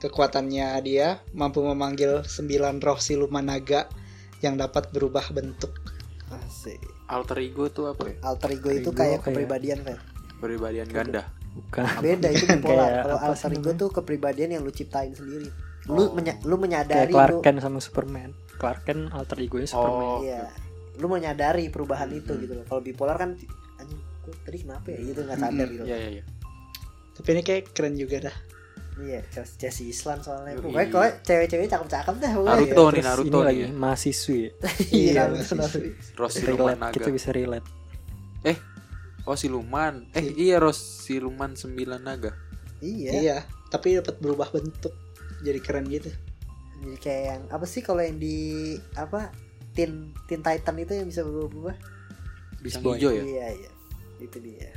Kekuatannya 0.06 0.78
dia 0.80 1.18
mampu 1.32 1.58
memanggil 1.60 2.22
sembilan 2.22 2.78
roh 2.78 2.94
siluman 2.96 3.42
naga 3.44 3.90
yang 4.38 4.54
dapat 4.54 4.88
berubah 4.88 5.26
bentuk. 5.28 5.74
Asik. 6.28 6.78
Alter 7.06 7.38
ego 7.40 7.66
tuh 7.66 7.90
apa 7.90 8.06
ya? 8.06 8.14
Alter 8.22 8.50
ego 8.52 8.70
itu 8.70 8.80
Ego 8.84 8.90
kayak 8.92 9.10
kayak- 9.16 9.24
kepribadian 9.26 9.78
kan. 9.82 9.98
Kepribadian 10.32 10.86
ganda. 10.88 11.22
Bukan. 11.52 11.82
Beda 11.98 12.28
itu 12.28 12.44
bipolar. 12.52 12.86
Kayak 12.86 13.02
Kalau 13.02 13.18
alter 13.20 13.50
ego 13.52 13.70
tuh 13.74 13.88
kepribadian 13.90 14.50
yang 14.52 14.62
lu 14.62 14.70
ciptain 14.70 15.10
sendiri. 15.10 15.50
lu 15.86 16.02
Oh. 16.04 16.10
menya- 16.12 16.34
lu 16.40 16.54
kayak 16.54 16.62
menyadari 16.88 17.12
Clark 17.12 17.30
lu 17.30 17.38
Kent 17.40 17.58
sama 17.60 17.78
Superman 17.78 18.34
Clark 18.52 18.82
Kent 18.82 19.06
alter 19.08 19.38
ego 19.38 19.54
nya 19.56 19.70
Superman 19.70 20.02
Oh. 20.04 20.18
iya 20.20 20.50
lu 20.96 21.06
menyadari 21.06 21.66
perubahan 21.68 22.10
itu 22.10 22.26
Hmm. 22.28 22.42
gitu 22.42 22.52
loh 22.54 22.64
kalau 22.64 22.82
bipolar 22.82 23.14
kan 23.14 23.38
anjing 23.78 24.02
tadi 24.42 24.58
kenapa 24.60 24.86
ya 24.88 24.98
gitu 25.04 25.20
nggak 25.22 25.38
sadar 25.38 25.62
Hmm, 25.62 25.74
gitu 25.78 25.84
Iya 25.86 25.96
iya 25.96 26.10
iya. 26.10 26.24
Tapi 27.12 27.28
ini 27.30 27.40
kayak 27.40 27.70
keren 27.70 27.94
juga 27.94 28.18
dah. 28.20 28.36
Iya 28.98 29.20
Jesse 29.28 29.84
Islan 29.84 30.18
soalnya 30.18 30.56
pokoknya 30.56 30.88
kalau 30.88 31.08
cewek-cewek 31.20 31.68
cakep-cakep 31.68 32.14
dah. 32.16 32.32
Naruto 32.32 32.82
Terus 32.82 32.94
nih 32.94 33.02
Naruto 33.02 33.28
ini 33.28 33.36
nih. 33.36 33.44
lagi 33.44 33.60
ya. 33.60 33.68
mahasiswi 33.70 34.40
iya 34.90 35.12
Iya, 35.28 35.44
sweet. 35.44 35.94
Ros 36.14 36.32
Siluman 36.34 36.76
Naga. 36.78 36.92
kita 36.92 37.08
bisa 37.10 37.28
relate 37.30 37.68
Oh 39.24 39.34
Siluman. 39.34 40.06
Eh 40.12 40.38
iya 40.38 40.56
Ros 40.56 40.78
Siluman 40.78 41.52
sembilan 41.52 41.98
naga. 41.98 42.30
iya 42.78 43.10
Iya, 43.12 43.36
tapi 43.68 43.98
dapat 43.98 44.16
berubah 44.16 44.48
bentuk. 44.48 44.94
Jadi 45.42 45.58
keren 45.58 45.86
gitu. 45.86 46.08
jadi 46.76 46.96
kayak 46.96 47.22
yang 47.24 47.42
apa 47.50 47.64
sih 47.64 47.80
kalau 47.80 48.00
yang 48.00 48.16
di 48.16 48.36
apa 48.94 49.32
Teen 49.72 50.12
Teen 50.24 50.40
Titan 50.40 50.76
itu 50.76 50.92
yang 50.92 51.08
bisa 51.08 51.20
berubah-ubah 51.20 51.76
Bisa 52.60 52.78
hijau 52.78 53.10
ya. 53.10 53.20
iya 53.20 53.46
iya 53.50 53.70
itu 54.18 54.36
dia 54.38 54.70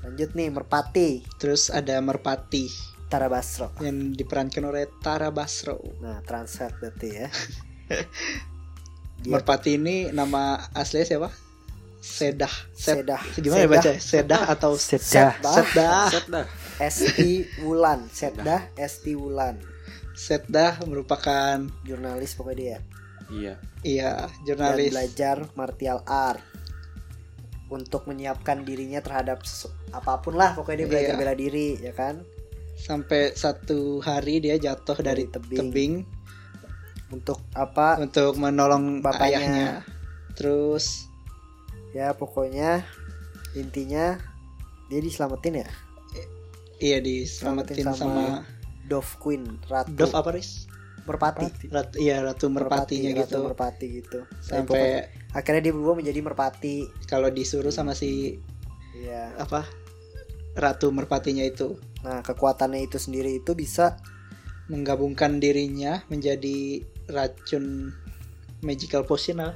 lanjut 0.00 0.32
nih 0.32 0.48
Merpati 0.48 1.20
Terus 1.36 1.68
ada 1.68 2.00
Merpati 2.00 2.72
Tara 3.10 3.26
Basro 3.26 3.74
yang 3.80 4.14
diperankan 4.14 4.62
oleh 4.64 4.86
Tara 4.96 5.28
Basro. 5.28 5.82
nah 5.98 6.22
translate 6.22 6.78
berarti 6.78 7.08
ya 7.10 7.28
Dia 9.18 9.30
Merpati 9.34 9.74
ini 9.74 10.08
nama 10.08 10.56
aslinya 10.70 11.04
siapa? 11.04 11.28
Sedah. 12.00 12.54
Sed- 12.72 13.04
Sedah 13.04 13.20
Gimana 13.36 13.60
ya 13.60 13.68
baca? 13.68 13.92
Sedah 13.92 14.42
atau 14.48 14.72
Sedah 14.72 15.36
Sedah. 15.36 16.08
Set 16.08 16.26
dah. 16.30 16.46
Esti 16.78 17.30
Wulan 17.60 18.08
Sedah 18.08 18.72
Esti 18.72 19.12
Wulan 19.12 19.60
Sedah 20.14 20.80
merupakan 20.86 21.58
jurnalis 21.82 22.32
pokoknya 22.32 22.56
dia 22.56 22.78
Iya. 23.30 23.54
iya 23.82 24.12
dan 24.26 24.42
jurnalis 24.42 24.90
belajar 24.90 25.36
martial 25.54 26.02
art 26.02 26.42
untuk 27.68 28.02
menyiapkan 28.04 28.64
dirinya 28.64 28.98
terhadap 28.98 29.38
apa 29.90 30.18
pun 30.18 30.34
lah 30.34 30.54
pokoknya 30.54 30.82
dia 30.82 30.88
belajar 30.88 31.14
Iya. 31.14 31.20
bela 31.20 31.34
diri 31.34 31.68
ya 31.78 31.92
kan 31.92 32.26
sampai 32.80 33.36
satu 33.36 34.00
hari 34.00 34.40
dia 34.40 34.56
jatuh 34.56 34.96
dari, 34.98 35.28
Dari 35.28 35.34
tebing. 35.36 35.60
tebing. 35.60 35.94
untuk 37.10 37.42
apa 37.58 37.98
untuk 37.98 38.38
menolong 38.38 39.02
Bapaknya. 39.02 39.38
ayahnya. 39.42 39.68
Terus 40.38 41.10
ya 41.90 42.14
pokoknya 42.14 42.86
intinya 43.58 44.14
dia 44.86 45.00
diselamatin 45.02 45.66
ya 45.66 45.68
iya 46.78 47.02
diselamatin 47.02 47.74
Selamatin 47.82 47.86
sama, 47.90 47.98
sama 47.98 48.24
Dove 48.86 49.10
Queen 49.18 49.42
ratu 49.66 49.90
Dove 49.90 50.14
apa 50.14 50.30
Riz? 50.38 50.70
merpati 51.02 51.50
Ratu, 51.66 51.98
iya 51.98 52.22
ratu 52.22 52.46
merpatinya 52.46 53.10
Ratu 53.10 53.26
gitu. 53.26 53.40
merpati 53.42 53.86
gitu 53.90 54.18
Tapi 54.46 54.62
pokoknya 54.70 55.02
Sampai 55.02 55.34
akhirnya 55.34 55.62
dia 55.66 55.72
berubah 55.74 55.94
menjadi 55.98 56.20
merpati 56.22 56.76
kalau 57.10 57.26
disuruh 57.26 57.74
sama 57.74 57.98
si 57.98 58.38
ya 58.94 59.34
apa 59.34 59.66
ratu 60.54 60.94
merpatinya 60.94 61.42
itu 61.42 61.74
nah 62.00 62.24
kekuatannya 62.24 62.88
itu 62.88 62.96
sendiri 62.96 63.40
itu 63.40 63.52
bisa 63.52 64.00
menggabungkan 64.70 65.42
dirinya 65.42 66.00
menjadi 66.06 66.80
racun 67.10 67.90
magical 68.62 69.02
potion 69.02 69.42
lah. 69.42 69.54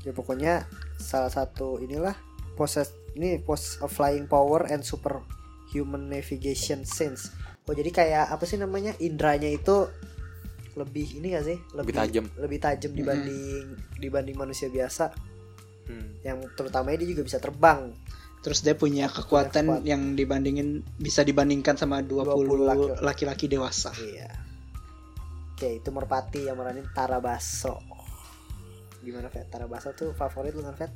ya 0.00 0.16
pokoknya 0.16 0.64
salah 0.96 1.28
satu 1.28 1.76
inilah 1.82 2.16
possess 2.56 2.94
ini 3.12 3.36
post 3.42 3.82
of 3.84 3.92
flying 3.92 4.24
power 4.24 4.64
and 4.70 4.80
super 4.80 5.20
human 5.68 6.08
navigation 6.08 6.88
sense 6.88 7.28
oh 7.68 7.74
jadi 7.76 7.90
kayak 7.92 8.24
apa 8.32 8.44
sih 8.48 8.56
namanya 8.56 8.96
indranya 8.96 9.52
itu 9.52 9.90
lebih 10.78 11.18
ini 11.20 11.34
gak 11.34 11.44
sih 11.44 11.58
Lebih 11.76 11.92
tajam. 11.92 12.24
lebih 12.38 12.58
tajam 12.62 12.92
dibanding 12.94 13.66
dibanding 13.98 14.36
manusia 14.38 14.70
biasa 14.70 15.12
Hmm. 15.90 16.06
yang 16.22 16.38
terutamanya 16.54 17.02
dia 17.02 17.18
juga 17.18 17.26
bisa 17.26 17.42
terbang 17.42 17.90
Terus 18.40 18.60
dia 18.60 18.72
punya 18.72 19.04
kekuatan 19.06 19.66
kuat. 19.68 19.80
yang 19.82 20.14
dibandingin 20.14 20.80
bisa 20.96 21.20
dibandingkan 21.20 21.76
sama 21.76 22.00
20, 22.00 22.24
20 22.24 22.64
laki- 22.64 23.00
laki-laki 23.00 23.46
dewasa. 23.46 23.92
iya 23.96 24.32
oke 25.52 25.68
itu 25.76 25.88
merpati 25.88 26.48
yang 26.48 26.56
meranin 26.56 26.88
Tara 26.90 27.18
Baso 27.18 27.76
gimana 28.98 29.28
Fet 29.28 29.44
Tara 29.46 29.64
Baso 29.64 29.92
tuh 29.92 30.12
favorit 30.12 30.52
lu 30.52 30.62
kan 30.62 30.72
Fet 30.74 30.92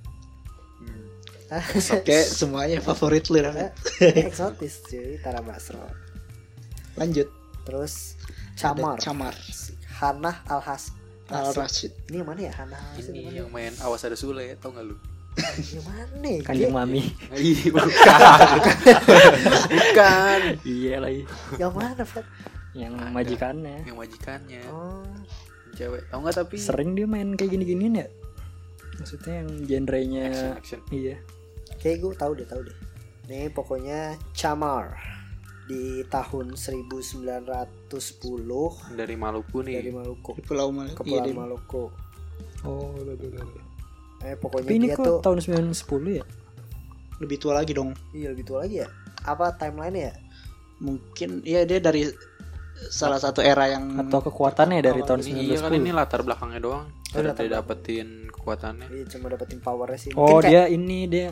Hmm. 0.74 1.06
Oke, 1.94 2.18
semuanya 2.20 2.80
favorit 2.80 3.28
lu 3.28 3.38
Ran. 3.38 3.72
eksotis 4.00 4.82
cuy 4.82 5.16
Tara 5.18 5.38
Basro 5.38 5.80
Lanjut. 6.94 7.28
terus 7.62 8.16
Ada 8.54 8.72
Camar 8.72 8.96
Camar. 8.98 9.34
Hanah 9.94 10.36
Alhas 10.46 10.90
Al 11.26 11.48
Rasid. 11.48 11.56
Rashid. 11.56 11.92
ini 12.08 12.16
yang 12.18 12.28
mana 12.28 12.40
ya 12.42 12.52
Hanah 12.54 12.80
Ini 12.96 13.38
yang 13.38 13.48
main 13.48 13.72
awas 13.78 14.02
ada 14.02 14.12
Sule 14.14 14.56
tau 14.58 14.72
gak 14.72 14.82
lu? 14.82 14.96
Yang 15.36 15.84
mana 15.84 16.02
nih 16.16 16.36
kanjeng 16.40 16.70
mami 16.70 17.02
Iya 17.32 17.66
bukan. 17.68 17.90
bukan. 19.68 20.40
iya 20.62 20.94
lagi 20.98 21.22
yang 21.56 21.72
mana 21.72 22.02
Fet 22.02 22.26
yang 22.72 22.92
Ada. 22.92 23.10
majikannya 23.10 23.76
Yang 23.82 23.96
majikannya. 23.98 24.62
oh 24.68 25.02
Cewek. 25.74 26.06
Tau 26.06 26.18
gak 26.20 26.34
tapi? 26.36 26.54
sering 26.56 26.94
dia 26.94 27.02
main 27.04 27.34
kayak 27.34 27.50
gini-ginian 27.52 27.94
ya 27.96 28.06
maksudnya 28.94 29.34
yang 29.36 29.50
genrenya 29.64 30.24
Action 30.28 30.54
action. 30.54 30.80
iya 30.88 31.16
kayak 31.76 31.98
gue 31.98 32.14
tahu 32.14 32.32
deh 32.34 32.46
tahu 32.46 32.62
deh 32.62 32.76
nih 33.26 33.50
pokoknya 33.50 34.14
Camar 34.32 34.94
di 35.64 36.04
tahun 36.04 36.54
1910 36.54 37.90
Dari 38.92 39.16
Maluku 39.16 39.58
nih. 39.60 39.74
dari 39.76 39.90
Maluku 39.90 40.30
Di 40.32 40.42
Pulau 40.42 40.68
Mal 40.68 40.86
iya, 40.86 40.94
Kepulauan 40.94 41.26
di- 41.26 41.34
Maluku 41.34 41.84
oh 42.62 42.94
eh 44.24 44.34
pokoknya 44.34 44.66
tapi 44.66 44.74
ini 44.74 44.86
dia 44.88 44.96
kok 44.96 45.04
tuh 45.04 45.16
tahun 45.20 45.38
910 45.70 45.76
ya? 46.14 46.24
Lebih 47.16 47.36
tua 47.38 47.52
lagi 47.54 47.72
dong. 47.72 47.92
iya 48.10 48.28
lebih 48.28 48.44
tua 48.44 48.64
lagi 48.64 48.80
ya? 48.80 48.88
Apa 49.22 49.54
timeline 49.54 49.96
ya? 50.00 50.12
Mungkin 50.78 51.44
iya 51.44 51.62
dia 51.62 51.78
dari 51.78 52.08
salah 52.84 53.16
satu 53.16 53.38
era 53.38 53.70
yang 53.70 53.96
atau 54.00 54.18
kekuatannya 54.20 54.82
dari 54.82 55.00
Oh, 55.00 55.06
tahun 55.06 55.22
Ini 55.22 55.40
iya 55.46 55.58
kali 55.58 55.78
ini 55.78 55.90
910 55.90 55.96
latar 55.96 56.20
belakangnya 56.20 56.60
doang. 56.60 56.84
Oh, 57.14 57.20
dia 57.22 57.30
dapetin 57.52 58.08
kekuatannya. 58.26 58.86
iya 58.90 59.04
cuma 59.06 59.30
dapetin 59.30 59.60
powernya 59.60 59.98
sih. 60.00 60.10
Oh 60.12 60.26
Mungkin 60.34 60.42
kayak- 60.42 60.50
dia 60.50 60.62
ini 60.68 60.98
dia 61.06 61.26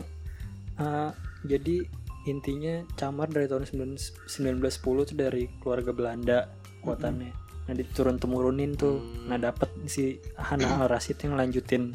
eh, 0.75 1.09
jadi 1.43 1.75
intinya 2.23 2.87
camar 2.95 3.27
dari 3.27 3.45
tahun 3.45 3.67
9 3.67 3.99
1910 4.31 4.63
tuh 5.03 5.17
dari 5.17 5.51
keluarga 5.59 5.91
Belanda 5.91 6.37
kekuatannya. 6.79 7.31
Nah 7.63 7.73
diturun 7.73 8.15
temurunin 8.15 8.73
tuh. 8.73 8.95
Hmm. 8.97 9.27
nah 9.27 9.37
dapat 9.37 9.67
si 9.85 10.23
Hana 10.33 10.79
Al 10.79 10.87
Rashid 10.87 11.19
yang 11.19 11.35
lanjutin 11.35 11.91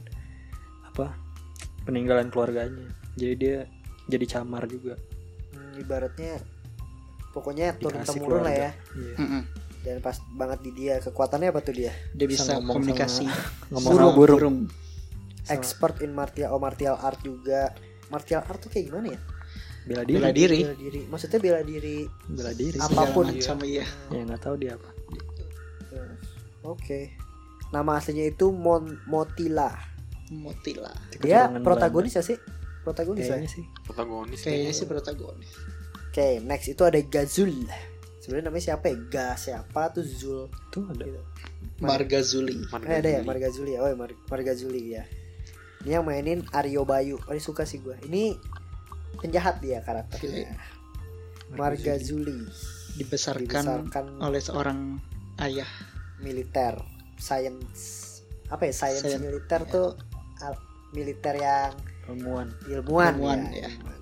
apa 0.99 1.15
peninggalan 1.87 2.27
keluarganya. 2.35 2.91
Jadi 3.15 3.35
dia 3.39 3.57
jadi 4.11 4.27
camar 4.27 4.67
juga. 4.67 4.99
Hmm, 5.55 5.79
ibaratnya 5.79 6.43
pokoknya 7.31 7.79
turun 7.79 8.03
Dikasih 8.03 8.19
temurun 8.19 8.43
lah 8.43 8.55
ya. 8.55 8.71
Iya. 8.99 9.17
Mm-mm. 9.23 9.45
dan 9.79 10.03
pas 10.03 10.19
banget 10.35 10.59
di 10.69 10.71
dia 10.75 10.99
kekuatannya 10.99 11.55
apa 11.55 11.63
tuh 11.63 11.71
dia? 11.71 11.95
Dia 12.13 12.27
Bisa 12.27 12.45
bisa, 12.45 12.53
ngomong 12.59 12.83
komunikasi. 12.83 13.25
ngomong 13.71 13.93
Sama 13.95 14.03
sama 14.03 14.17
burung. 14.19 14.37
Burung. 14.37 14.57
Sama. 14.67 15.55
Expert 15.55 15.97
in 16.03 16.13
martial 16.13 16.51
oh 16.51 16.61
martial 16.61 16.99
art 16.99 17.23
juga. 17.23 17.73
Martial 18.11 18.43
art 18.43 18.59
tuh 18.59 18.69
kayak 18.75 18.91
gimana 18.91 19.15
ya? 19.15 19.21
Bela 19.87 20.03
diri. 20.05 20.19
Bela 20.19 20.31
diri. 20.35 20.59
bela 20.67 20.77
diri. 20.77 21.01
Maksudnya 21.07 21.39
bela 21.41 21.61
diri 21.63 21.99
bela 22.27 22.53
diri. 22.53 22.79
Apa 22.83 23.03
pun. 23.15 23.31
Macam 23.31 23.57
iya. 23.65 23.87
ya 24.11 24.21
nggak 24.27 24.41
tahu 24.43 24.55
dia 24.61 24.75
apa. 24.75 24.91
Oke. 26.67 27.15
Nama 27.71 27.91
aslinya 27.97 28.29
itu 28.29 28.51
Mon 28.51 28.99
Motila 29.07 29.88
Motila. 30.33 30.93
dia 31.21 31.49
protagonis 31.63 32.17
ya 32.17 32.23
sih? 32.25 32.37
Protagonis 32.85 33.29
ya? 33.29 33.37
Kayaknya 33.37 33.51
sih. 33.51 33.65
Protagonis 33.85 34.41
Kayaknya 34.45 34.73
sih 34.73 34.87
protagonis. 34.89 35.51
oke 36.09 36.29
next 36.45 36.69
itu 36.73 36.83
ada 36.85 37.01
Gazul 37.05 37.53
sebenarnya 38.19 38.53
namanya 38.53 38.65
siapa 38.75 38.85
ya? 38.93 38.97
Ga 39.09 39.27
siapa 39.41 39.89
tuh? 39.89 40.05
Zul. 40.05 40.53
Tuh 40.69 40.85
ada. 40.93 41.01
Gitu. 41.01 41.23
Margazuli. 41.81 42.61
Eh, 42.85 43.01
ada 43.01 43.09
ya? 43.09 43.21
Margazuli. 43.25 43.73
Ya? 43.73 43.81
Oh 43.81 43.89
ya 43.89 43.97
Mar- 43.97 44.21
Margazuli 44.29 44.93
ya. 44.93 45.09
Ini 45.87 45.97
yang 45.97 46.05
mainin 46.05 46.45
Aryo 46.53 46.85
Bayu. 46.85 47.17
Oh 47.25 47.33
ini 47.33 47.41
suka 47.41 47.65
sih 47.65 47.81
gue 47.81 47.97
ini 48.05 48.37
penjahat 49.17 49.65
dia 49.65 49.81
karakternya. 49.81 50.53
Margazuli. 51.57 52.45
Dibesarkan 53.01 53.47
dibesarkan 53.89 54.05
oleh 54.21 54.41
seorang 54.45 55.01
ayah. 55.41 55.69
militer. 56.21 56.77
Science. 57.17 58.05
Apa 58.51 58.69
ya? 58.69 58.75
Science 58.75 59.07
Science, 59.09 59.23
militer 59.23 59.63
ya. 59.65 59.71
tuh 59.71 59.89
militer 60.91 61.35
yang 61.35 61.73
ilmuwan 62.07 62.49
ilmuwan, 62.65 63.13
Ilmuwan, 63.15 63.41
ya, 63.53 63.69
ya. 63.69 63.97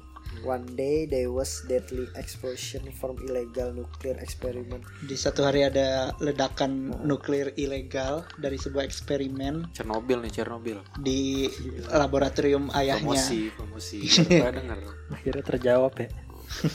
One 0.45 0.69
day 0.77 1.09
there 1.09 1.33
was 1.33 1.65
deadly 1.65 2.07
explosion 2.15 2.87
from 2.95 3.17
illegal 3.25 3.73
nuclear 3.73 4.21
experiment. 4.21 4.85
Di 5.03 5.17
satu 5.17 5.43
hari 5.43 5.65
ada 5.65 6.13
ledakan 6.21 6.93
nuklir 7.03 7.57
ilegal 7.57 8.23
dari 8.37 8.55
sebuah 8.55 8.85
eksperimen 8.85 9.73
Chernobyl 9.73 10.21
nih 10.23 10.33
Chernobyl. 10.37 10.79
di 11.01 11.49
laboratorium 11.89 12.69
ayahnya. 12.71 13.17
Promosi, 13.17 13.41
promosi. 13.51 13.99
Denger. 14.29 14.79
akhirnya 15.11 15.43
terjawab 15.43 15.93
ya 15.99 16.09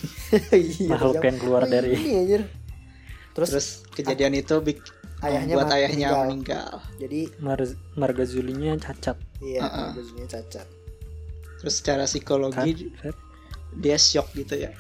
Iya, 0.52 0.90
makhluk 0.92 1.24
yang 1.24 1.38
keluar 1.40 1.64
Oh, 1.64 1.70
dari 1.70 1.96
terus, 3.32 3.50
terus 3.56 3.68
kejadian 3.96 4.36
itu 4.36 4.60
bik- 4.60 5.01
ayahnya 5.24 5.54
mat- 5.56 5.72
ayahnya 5.72 6.08
meninggal. 6.08 6.22
meninggal. 6.24 6.72
jadi 6.98 7.22
Mar- 7.38 7.78
marga 7.94 8.24
Zulinya 8.24 8.74
cacat 8.76 9.18
iya 9.40 9.62
Uh-uh. 9.62 9.90
bajunya 9.94 10.28
cacat 10.28 10.68
Terus 11.58 11.74
secara 11.76 12.04
kan 12.04 12.10
psikologi 12.10 12.90
dia 13.72 13.96
shock 13.96 14.34
gitu 14.34 14.58
ya. 14.58 14.74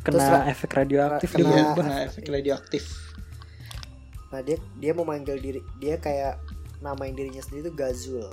kena 0.00 0.16
Terus 0.16 0.24
efek 0.50 0.70
radioaktif 0.74 1.28
kena- 1.28 1.38
dia 1.38 1.44
Iya, 1.44 1.52
berubah 1.62 1.76
kena 1.78 1.96
efek 2.02 2.24
radioaktif. 2.26 2.84
nah 4.28 4.40
dia 4.40 4.56
dia 4.74 4.92
mau 4.92 5.02
manggil 5.02 5.36
diri 5.36 5.60
dia 5.76 5.96
kayak 5.96 6.40
namain 6.80 7.12
dirinya 7.12 7.40
sendiri 7.40 7.68
tuh 7.68 7.76
Gazul 7.76 8.30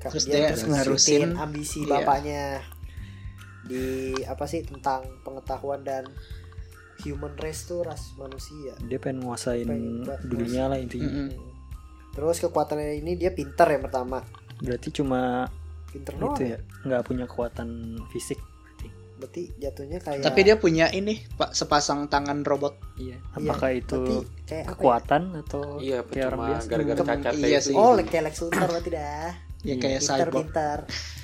Terus 0.00 0.24
dia 0.24 0.48
terus 0.48 0.64
nerusin, 0.64 1.28
ngikutin 1.28 1.30
ambisi 1.36 1.80
iya. 1.80 1.90
bapaknya 1.92 2.44
di 3.62 3.84
apa 4.24 4.48
sih 4.48 4.64
tentang 4.64 5.04
pengetahuan 5.20 5.84
dan 5.84 6.08
human 7.02 7.34
race 7.36 7.64
tuh 7.64 7.80
ras 7.80 8.12
manusia 8.14 8.72
dia 8.80 8.96
pengen 8.96 9.22
nguasain 9.22 9.64
Pengen 9.64 10.04
dunia 10.22 10.66
lah 10.66 10.76
intinya 10.76 11.06
Mm-mm. 11.06 11.28
terus 12.10 12.38
kekuatannya 12.38 12.98
ini 12.98 13.14
dia 13.14 13.30
pinter 13.30 13.66
yang 13.68 13.82
pertama 13.82 14.20
berarti 14.58 14.88
cuma 14.90 15.48
pinter 15.86 16.12
doang 16.14 16.34
itu 16.34 16.42
ya 16.46 16.58
nggak 16.82 17.02
punya 17.02 17.24
kekuatan 17.24 17.68
fisik 18.08 18.38
berarti 18.38 18.86
berarti 19.16 19.42
jatuhnya 19.58 19.98
kayak 19.98 20.22
Tapi 20.22 20.40
dia 20.42 20.56
punya 20.56 20.86
ini, 20.88 21.20
Pak, 21.30 21.52
sepasang 21.52 22.06
tangan 22.06 22.40
robot. 22.40 22.72
iya 22.96 23.16
Iya, 23.16 23.52
apakah 23.52 23.70
itu 23.70 24.00
berarti 24.00 24.16
kayak 24.42 24.64
apa 24.64 24.64
ya? 24.64 24.64
kekuatan 24.70 25.22
atau 25.38 25.62
Iya, 25.76 25.98
kayak 26.02 26.26
orang 26.26 26.40
biasa 26.46 26.66
gara-gara 26.66 27.00
cacatnya 27.02 27.46
iya 27.46 27.58
itu. 27.58 27.66
sih. 27.66 27.74
oh 27.74 27.92
kayak 27.98 28.22
Lex 28.22 28.34
Luthor 28.40 28.68
berarti 28.70 28.90
dah 28.90 29.28
Ya 29.60 29.66
Iya. 29.66 29.74
kayak 29.76 30.00
pinter 30.00 30.16
cyborg. 30.16 30.34
pinter 30.38 30.78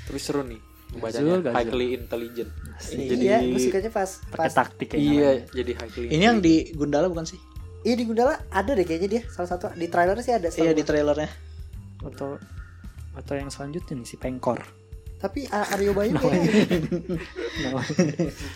Tapi 0.07 0.19
seru 0.19 0.41
nih. 0.43 0.61
Gazul, 0.93 1.41
Gazul. 1.41 1.53
highly 1.53 1.89
intelligent. 1.95 2.51
Asik. 2.73 2.97
Jadi- 3.09 3.25
iya 3.25 3.39
gue 3.41 3.59
sukanya 3.59 3.91
pas 3.91 4.11
pakai 4.25 4.39
pas 4.39 4.53
taktik 4.55 4.89
ya 4.89 4.97
Iya, 4.97 5.11
namanya. 5.33 5.45
jadi 5.53 5.73
highly. 5.77 6.07
Ini 6.09 6.25
yang 6.25 6.39
di 6.39 6.55
Gundala 6.73 7.07
bukan 7.07 7.25
sih? 7.25 7.41
iya 7.83 7.95
di 7.95 8.05
Gundala 8.05 8.35
ada 8.49 8.73
deh 8.73 8.83
kayaknya 8.83 9.09
dia 9.09 9.23
salah 9.29 9.47
satu 9.49 9.71
di 9.73 9.87
trailer 9.87 10.19
sih 10.19 10.31
ada 10.31 10.49
Iya 10.49 10.73
di 10.73 10.83
trailernya. 10.83 11.31
atau 12.03 12.35
atau 13.15 13.33
yang 13.33 13.47
selanjutnya 13.47 13.95
nih 13.95 14.05
si 14.05 14.17
Pengkor 14.17 14.59
tapi 15.17 15.47
Aryo 15.47 15.91
Bayu 15.91 16.13
Namanya. 16.13 16.45
kayaknya 16.45 16.99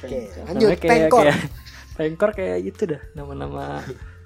Oke, 0.02 0.18
lanjut 0.44 0.68
kayak, 0.76 0.82
Pengkor 0.82 1.24
kayak 1.24 1.38
Pengkor 1.92 2.30
kayak 2.32 2.58
itu 2.64 2.82
dah 2.86 3.00
nama-nama 3.12 3.80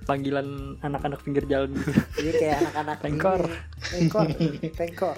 panggilan 0.05 0.47
anak-anak 0.81 1.21
pinggir 1.21 1.45
jalan 1.45 1.73
gitu. 1.73 1.90
Ini 2.21 2.31
kayak 2.35 2.57
anak-anak 2.62 2.97
Pengkor. 3.01 3.43
Pengkor. 3.83 4.27
Pengkor. 4.75 5.17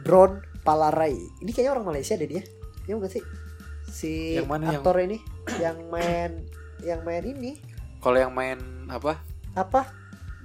Drone 0.00 0.34
Palarai. 0.60 1.16
Ini 1.38 1.50
kayaknya 1.50 1.72
orang 1.72 1.86
Malaysia 1.86 2.14
deh 2.14 2.26
dia. 2.26 2.42
Ya 2.84 2.94
bukan 2.94 3.10
sih? 3.10 3.24
Si 3.86 4.34
Yang 4.34 4.46
mana 4.46 4.64
yang- 4.68 4.80
aktor 4.80 4.96
ini 4.98 5.18
yang 5.58 5.78
main 5.88 6.30
yang 6.80 7.00
main 7.02 7.24
ini 7.24 7.58
Kalau 7.98 8.16
yang 8.16 8.30
main 8.30 8.56
apa? 8.86 9.20
apa? 9.52 9.90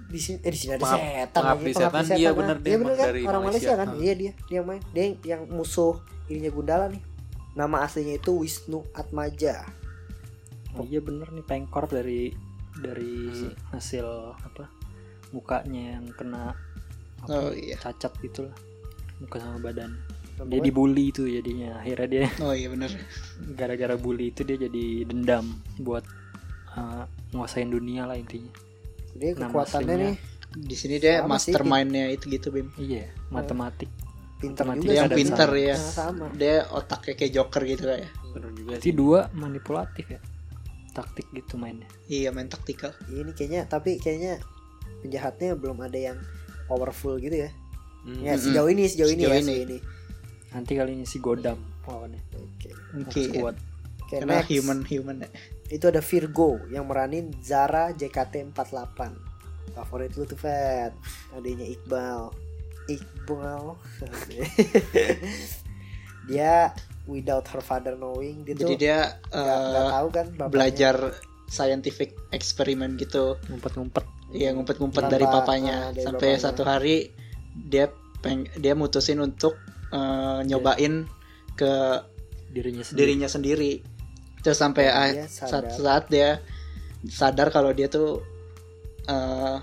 Di 0.05 0.17
sini 0.17 0.37
eh 0.39 0.49
di 0.49 0.57
sini 0.57 0.71
ada 0.73 0.83
Pengab- 0.83 1.01
setan. 1.01 1.33
pengabdi 1.35 1.63
lagi, 1.65 1.75
setan, 1.77 2.03
iya 2.13 2.29
kan. 2.29 2.35
bener, 2.35 2.57
dia 2.57 2.67
Iya 2.67 2.77
bener 2.77 2.95
kan? 2.95 3.05
dari 3.05 3.21
Orang 3.23 3.43
Malaysia, 3.43 3.65
Malaysia. 3.67 3.73
kan? 3.77 3.87
Ah. 3.87 4.01
Iya 4.01 4.13
dia. 4.13 4.31
Dia 4.43 4.55
yang 4.55 4.67
main. 4.67 4.81
Dia 4.91 5.03
yang, 5.03 5.15
yang 5.23 5.41
musuh 5.49 5.93
ininya 6.25 6.51
Gundala 6.51 6.85
nih. 6.89 7.03
Nama 7.53 7.77
aslinya 7.81 8.15
itu 8.15 8.31
Wisnu 8.35 8.83
Atmaja. 8.91 9.63
Oh 10.73 10.83
iya 10.83 10.99
bener 10.99 11.29
nih 11.29 11.41
Pengkor 11.41 11.87
dari 11.87 12.35
dari 12.75 13.31
Hmm. 13.31 13.55
hasil 13.71 14.03
apa 14.35 14.67
mukanya 15.31 15.95
yang 15.95 16.05
kena 16.11 16.51
apa, 17.17 17.31
Oh 17.31 17.49
iya. 17.49 17.75
cacat 17.77 18.11
gitu 18.19 18.43
lah 18.43 18.55
muka 19.17 19.37
sama 19.37 19.59
badan 19.61 19.95
dia 20.35 20.43
Namanya- 20.43 20.63
dibully 20.63 21.03
itu 21.09 21.23
jadinya 21.25 21.79
akhirnya 21.79 22.07
dia 22.09 22.25
Oh 22.39 22.51
iya 22.51 22.67
bener. 22.67 22.91
gara-gara 23.59 23.95
bully 23.95 24.29
itu 24.29 24.43
dia 24.43 24.57
jadi 24.57 24.85
dendam 25.05 25.47
buat 25.77 26.03
uh, 26.71 27.07
nguasain 27.31 27.67
dunia 27.67 28.03
lah 28.03 28.15
intinya 28.15 28.51
Dia 29.13 29.31
Nama 29.31 29.47
kekuatannya 29.47 29.95
nih 29.97 30.15
Di 30.57 30.75
sini 30.75 30.95
dia 30.97 31.19
Sama 31.19 31.35
mastermindnya 31.35 32.11
itu 32.11 32.27
gitu 32.29 32.51
Bim. 32.51 32.67
iya 32.75 33.07
matematik 33.27 33.87
pintar 34.35 34.67
Matematika 34.67 34.83
juga. 34.83 34.91
Dia 34.91 34.99
yang 34.99 35.11
pinter 35.13 35.47
sama. 35.47 35.55
ya. 35.61 35.75
Nah, 35.75 35.79
sama. 35.89 36.25
Dia 36.33 36.55
otaknya 36.69 37.13
kayak 37.15 37.31
Joker 37.33 37.61
gitu 37.65 37.83
kayak. 37.85 38.09
Bener 38.29 38.49
juga 38.51 38.73
sih. 38.77 38.91
dua 38.91 39.19
manipulatif 39.31 40.05
ya 40.05 40.19
taktik 40.91 41.27
gitu 41.31 41.55
mainnya 41.55 41.87
Iya 42.05 42.31
main 42.31 42.47
taktikal. 42.47 42.91
ini 43.09 43.31
kayaknya 43.31 43.63
tapi 43.65 43.95
kayaknya 43.97 44.39
penjahatnya 45.01 45.55
belum 45.55 45.79
ada 45.81 45.95
yang 45.95 46.17
powerful 46.65 47.15
gitu 47.17 47.35
ya 47.37 47.49
Hmm. 48.05 48.21
ya 48.21 48.33
Mm-mm. 48.33 48.43
sejauh 48.45 48.69
ini 48.69 48.83
sejauh 48.85 49.09
ini 49.09 49.17
Sejauh 49.19 49.33
ya 49.33 49.39
ini. 49.39 49.45
sejauh 49.47 49.65
ini 49.65 49.77
nanti 50.51 50.71
kali 50.73 50.91
ini 50.93 51.03
si 51.03 51.17
Godam 51.17 51.57
lawannya 51.83 52.21
oke 52.31 52.69
Oke. 53.01 53.21
kuat 53.33 53.57
Oke, 53.99 54.15
Karena 54.15 54.37
next. 54.39 54.49
human 54.51 54.79
human 54.83 55.17
ya. 55.19 55.29
itu 55.67 55.85
ada 55.85 55.97
Virgo 55.99 56.61
yang 56.69 56.85
meranin 56.85 57.33
Zara 57.39 57.89
JKT48 57.91 58.99
favorit 59.73 60.13
lu 60.13 60.23
tuh 60.23 60.37
Fat 60.37 60.93
adanya 61.31 61.65
Iqbal 61.65 62.29
Iqbal 62.85 63.73
dia 66.25 66.73
without 67.05 67.45
her 67.47 67.61
father 67.61 67.93
knowing 67.93 68.41
dia 68.43 68.53
Jadi 68.55 68.65
tuh 68.67 68.77
dia 68.77 68.97
nggak 69.27 69.41
nggak 69.63 69.83
eh, 69.83 69.91
tahu 69.91 70.07
kan 70.11 70.25
bapaknya. 70.31 70.51
belajar 70.51 70.95
scientific 71.47 72.13
eksperimen 72.29 72.93
gitu. 72.95 73.37
ngumpet-ngumpet 73.47 74.05
Iya 74.27 74.51
ngumpet-ngumpet 74.51 75.05
dari 75.07 75.23
ah, 75.23 75.31
papanya 75.31 75.77
dari 75.89 76.01
sampai 76.03 76.29
bapaknya. 76.31 76.43
satu 76.43 76.61
hari 76.61 77.13
dia 77.57 77.87
peng 78.19 78.43
dia 78.55 78.73
mutusin 78.73 79.17
untuk 79.17 79.55
eh, 79.89 80.39
nyobain 80.43 81.07
ke 81.53 81.73
dirinya 82.47 82.81
sendiri 82.81 82.99
dirinya 83.01 83.27
sendiri 83.27 83.71
terus 84.39 84.57
sampai 84.57 84.85
ah, 84.87 85.09
dia 85.09 85.25
saat 85.25 85.49
sadar. 85.65 85.71
saat 85.73 86.03
dia 86.07 86.29
sadar 87.03 87.47
kalau 87.49 87.71
dia 87.71 87.87
tuh 87.87 88.19
eh, 89.05 89.57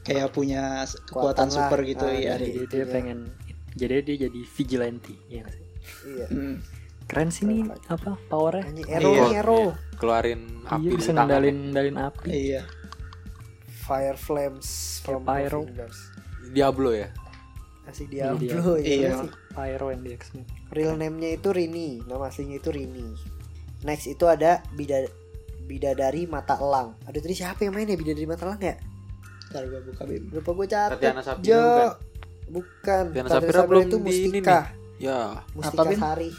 kayak 0.00 0.30
punya 0.30 0.82
Kekuatan 0.82 1.06
kekuatan 1.06 1.46
lah. 1.46 1.54
super 1.54 1.80
gitu 1.82 2.04
Ah, 2.04 2.10
ya 2.10 2.32
jadi 2.32 2.32
dari 2.32 2.46
dia 2.48 2.64
itunya. 2.64 2.86
pengen 2.88 3.18
jadi 3.74 3.94
dia 4.02 4.16
jadi 4.24 4.40
vigilante 4.48 5.14
ya 5.28 5.44
iya 6.04 6.26
Hmm. 6.26 6.60
keren 7.06 7.28
sih 7.28 7.44
nih 7.44 7.64
apa 7.86 8.20
powernya 8.28 8.68
Ero 8.86 9.10
Iya. 9.10 9.24
Ero 9.38 9.62
Keluarin 9.96 10.44
api 10.62 10.76
iya 10.78 10.84
dari 10.86 10.94
bisa 10.94 11.10
ngendalin 11.10 11.56
ngendalin 11.66 11.96
api 11.98 12.28
iya 12.28 12.62
Fire 13.80 14.16
Flames 14.16 14.68
from 15.00 15.24
fingers. 15.24 15.96
Diablo 16.46 16.92
ya. 16.92 17.08
Kasih 17.88 18.04
Iya, 18.06 18.36
Diablo 18.36 18.76
ya 18.76 18.84
Iya. 18.84 19.10
sih. 19.18 19.30
pyro 19.50 19.86
yang 19.88 20.02
di 20.02 20.10
X-Men 20.12 20.44
Real 20.68 20.94
name-nya 20.94 21.30
itu 21.32 21.48
Rini, 21.48 22.04
nama 22.04 22.28
aslinya 22.28 22.56
itu 22.56 22.68
Rini. 22.68 23.16
Next 23.80 24.04
itu 24.06 24.24
ada 24.24 24.60
bida 24.70 25.08
bidadari 25.64 26.24
mata 26.24 26.56
elang. 26.56 26.92
Aduh 27.04 27.18
tadi 27.18 27.32
siapa 27.32 27.60
yang 27.60 27.72
main 27.72 27.84
ya 27.84 27.94
bidadari 27.94 28.24
mata 28.24 28.44
elang 28.44 28.60
ya? 28.60 28.76
ntar 29.48 29.64
gua 29.64 29.80
buka 29.80 30.02
bim 30.04 30.28
Lupa 30.28 30.50
gue 30.52 30.66
catat. 30.66 30.90
Tatiana 30.94 31.22
Safira 31.22 31.40
Jo. 31.42 31.56
bukan? 31.56 31.88
Bukan. 32.50 33.02
Tatiana 33.08 33.28
Tatiana 33.30 33.62
belum 33.64 33.82
itu 33.82 33.88
di 33.88 33.96
ini 33.96 34.04
Mustika. 34.04 34.58
Ya. 34.98 35.20
Mustika 35.54 35.82
Apa? 35.82 35.92
Sari. 35.94 36.30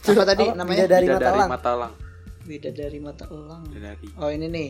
coba 0.00 0.22
tadi 0.24 0.44
namanya 0.52 0.84
Bidadari 0.84 1.06
mata 1.06 1.18
Bidadari 1.18 1.34
elang. 1.34 1.50
mata 1.50 1.70
elang. 1.72 1.94
beda 2.42 2.70
dari 2.70 2.98
mata 2.98 3.24
elang 3.28 3.62
Bidadari. 3.64 4.06
oh 4.14 4.28
ini 4.28 4.46
nih 4.46 4.68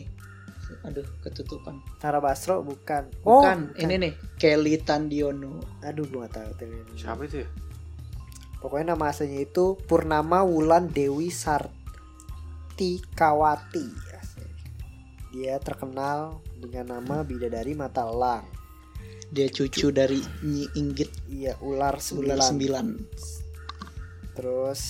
aduh 0.80 1.04
ketutupan 1.20 1.80
Tara 2.00 2.18
Basro 2.18 2.64
bukan. 2.64 3.06
Oh, 3.22 3.44
bukan 3.44 3.76
ini 3.76 3.94
nih 4.00 4.12
Kelly 4.40 4.80
Tandiono 4.80 5.61
Aduh 5.85 6.08
gue 6.08 6.24
gak 6.24 6.35
tahu 6.40 6.50
tadi. 6.56 6.72
Siapa 6.96 7.22
itu 7.28 7.44
ya? 7.44 7.48
Pokoknya 8.62 8.94
nama 8.94 9.11
aslinya 9.11 9.42
itu 9.42 9.74
Purnama 9.87 10.46
Wulan 10.46 10.87
Dewi 10.88 11.35
Sartikawati. 11.35 11.74
Dia 15.32 15.56
terkenal 15.58 16.44
dengan 16.61 17.00
nama 17.00 17.24
bidadari 17.24 17.72
mata 17.72 18.04
elang. 18.04 18.44
dia 19.32 19.48
cucu 19.48 19.88
dari 19.88 20.20
Nyi 20.44 20.68
Inggit 20.76 21.08
Iya, 21.32 21.56
ular 21.64 21.96
Ular 21.96 22.04
sembilan. 22.04 22.37
sembilan 22.44 22.87
Terus 24.37 24.82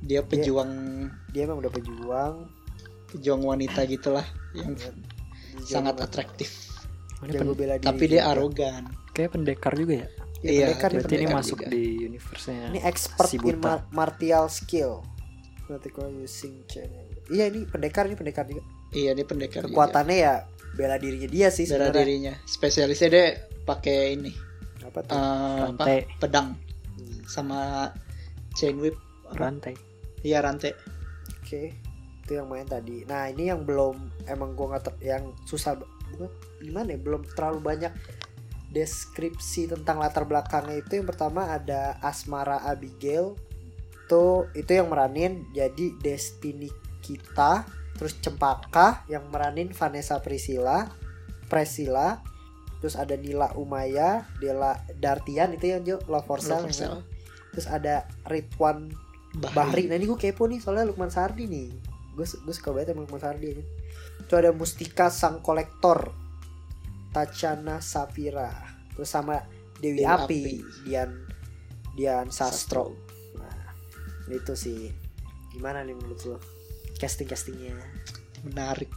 dia 0.00 0.24
pejuang 0.24 0.72
dia 1.28 1.44
emang 1.44 1.60
udah 1.60 1.72
pejuang. 1.72 2.34
Pejuang 3.14 3.42
wanita 3.46 3.86
gitulah 3.86 4.26
yang 4.52 4.74
Dia 4.74 4.90
sangat 5.64 5.96
atraktif 5.98 6.50
Oh, 7.16 7.24
ini 7.24 7.32
pen- 7.32 7.54
bela 7.54 7.74
diri 7.74 7.86
tapi 7.86 8.04
dia 8.04 8.20
juga. 8.20 8.32
arogan 8.32 8.82
kayak 9.10 9.30
pendekar 9.32 9.72
juga 9.72 9.94
ya 9.96 10.08
Iya, 10.36 10.50
Iya, 10.52 10.60
pendekar, 10.68 10.88
berarti 10.92 11.06
ini 11.08 11.16
pendekar 11.24 11.38
masuk 11.40 11.56
juga. 11.56 11.68
di 11.70 11.82
universe-nya 12.04 12.66
Ini 12.68 12.80
expert 12.84 13.28
si 13.28 13.36
in 13.40 13.56
mar- 13.56 13.86
martial 13.88 14.44
skill. 14.46 15.00
Using 16.20 16.54
channel. 16.66 17.00
Iya 17.26 17.48
ini 17.48 17.64
pendekar 17.64 18.04
ini 18.04 18.12
pendekar 18.12 18.44
juga. 18.44 18.60
iya 18.92 19.10
dia 19.10 19.24
pendekar 19.24 19.64
juga. 19.64 19.72
Kekuatannya 19.72 20.16
ya 20.18 20.34
bela 20.74 20.98
dirinya 20.98 21.24
dia 21.26 21.48
sih 21.48 21.64
bela 21.64 21.88
sebenarnya. 21.88 21.96
dirinya 21.96 22.34
spesialisnya 22.44 23.08
dia 23.08 23.26
pakai 23.62 23.98
ini 24.12 24.32
Apa 24.82 25.00
tuh? 25.00 25.16
apa 25.16 25.64
rantai 25.64 25.96
pedang 26.18 26.48
Hmm, 26.92 27.20
sama 27.24 27.88
chain 28.52 28.76
whip 28.76 29.00
apa? 29.24 29.40
rantai 29.40 29.74
iya 30.20 30.38
rantai 30.38 30.76
Oke. 31.40 31.72
Itu 32.24 32.40
yang 32.40 32.48
main 32.48 32.64
tadi. 32.64 33.04
Nah, 33.04 33.28
ini 33.28 33.52
yang 33.52 33.68
belum 33.68 34.24
emang 34.24 34.56
gua 34.56 34.76
nggak 34.76 34.84
ter- 34.88 35.00
yang 35.14 35.36
susah 35.44 35.76
bukan 36.16 36.32
gimana 36.64 36.96
ya? 36.96 36.98
Belum 36.98 37.22
terlalu 37.36 37.60
banyak 37.60 37.92
deskripsi 38.74 39.70
tentang 39.70 40.02
latar 40.02 40.26
belakangnya. 40.26 40.82
Itu 40.82 40.98
yang 40.98 41.06
pertama 41.06 41.52
ada 41.52 42.00
Asmara 42.02 42.64
Abigail. 42.66 43.38
Tuh 44.10 44.50
itu 44.56 44.72
yang 44.74 44.90
meranin 44.90 45.46
jadi 45.54 45.94
Destiny 46.02 46.68
kita. 47.04 47.62
Terus 47.94 48.18
Cempaka 48.18 49.06
yang 49.06 49.30
meranin 49.30 49.70
Vanessa 49.70 50.18
Priscilla 50.18 50.90
Priscilla. 51.46 52.18
Terus 52.82 52.98
ada 53.00 53.14
Nila 53.16 53.54
Umaya 53.56 54.28
Dela 54.42 54.76
Dartian 55.00 55.56
itu 55.56 55.72
yang 55.72 55.80
Jo 55.86 55.96
Love 56.10 56.26
for 56.28 56.40
Sale 56.42 56.68
Sale. 56.68 57.00
terus 57.54 57.70
ada 57.70 58.04
Ridwan 58.26 58.90
Bahri. 59.54 59.86
Nah 59.86 59.96
ini 59.96 60.04
gue 60.10 60.18
kepo 60.18 60.44
nih 60.50 60.58
soalnya 60.60 60.90
Lukman 60.90 61.08
Sardi 61.08 61.46
nih 61.48 61.93
gue 62.14 62.22
gue 62.24 62.54
suka 62.54 62.70
banget 62.70 62.92
sama 62.92 63.02
Lukman 63.02 63.18
Sardi 63.18 63.46
aja. 63.50 63.64
Itu 64.20 64.32
ada 64.34 64.50
Mustika 64.50 65.06
Sang 65.08 65.38
Kolektor 65.38 66.14
Tachana 67.10 67.78
Safira 67.78 68.50
terus 68.90 69.06
sama 69.08 69.42
Dewi, 69.78 70.00
Dewi 70.00 70.06
Api, 70.06 70.22
Api. 70.22 70.54
Dian 70.84 71.10
Dian 71.92 72.26
Sastro. 72.30 72.94
Nah 73.34 73.74
itu 74.30 74.54
sih. 74.54 74.90
Gimana 75.50 75.82
nih 75.82 75.94
menurut 75.94 76.18
lo? 76.26 76.38
Casting 76.94 77.26
castingnya 77.26 77.74
menarik. 78.42 78.90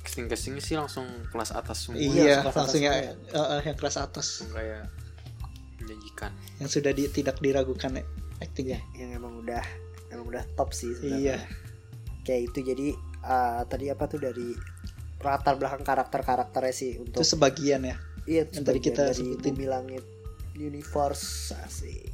Casting 0.00 0.26
castingnya 0.26 0.60
sih 0.60 0.76
langsung 0.76 1.04
kelas 1.28 1.52
atas 1.52 1.84
semua. 1.84 2.00
Iya 2.00 2.40
kelas 2.40 2.56
langsung 2.56 2.80
atas 2.80 3.04
ya 3.04 3.12
eh, 3.12 3.36
eh, 3.36 3.60
yang 3.66 3.76
kelas 3.76 3.96
atas. 3.96 4.44
Kayak 4.48 4.88
menjanjikan. 5.76 6.32
Yang 6.56 6.70
sudah 6.72 6.92
di- 6.92 7.12
tidak 7.12 7.36
diragukan 7.38 8.00
ya 8.00 8.04
aktingnya 8.36 8.80
yang 8.92 9.12
emang 9.12 9.40
udah 9.40 9.64
emang 10.08 10.28
udah 10.28 10.44
top 10.56 10.72
sih 10.72 10.92
Iya. 11.00 11.40
Kayak 12.26 12.50
itu 12.50 12.58
jadi 12.74 12.88
uh, 13.22 13.62
tadi 13.70 13.86
apa 13.86 14.10
tuh 14.10 14.18
dari 14.18 14.50
latar 15.22 15.54
belakang 15.58 15.86
karakter 15.86 16.20
karakternya 16.26 16.74
sih 16.74 16.98
untuk 16.98 17.22
itu 17.22 17.34
sebagian 17.34 17.86
ya 17.86 17.96
iya 18.26 18.42
yang 18.50 18.66
tadi 18.66 18.82
kita 18.82 19.10
dari 19.14 19.22
sebutin. 19.22 19.54
bumi 19.54 19.66
langit 19.70 20.04
universe 20.58 21.52
asik. 21.68 22.10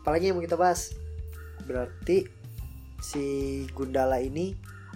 Apalagi 0.00 0.30
yang 0.30 0.38
mau 0.38 0.44
kita 0.46 0.54
bahas? 0.56 0.94
Berarti 1.66 2.24
si 3.02 3.24
Gundala 3.74 4.22
ini 4.22 4.54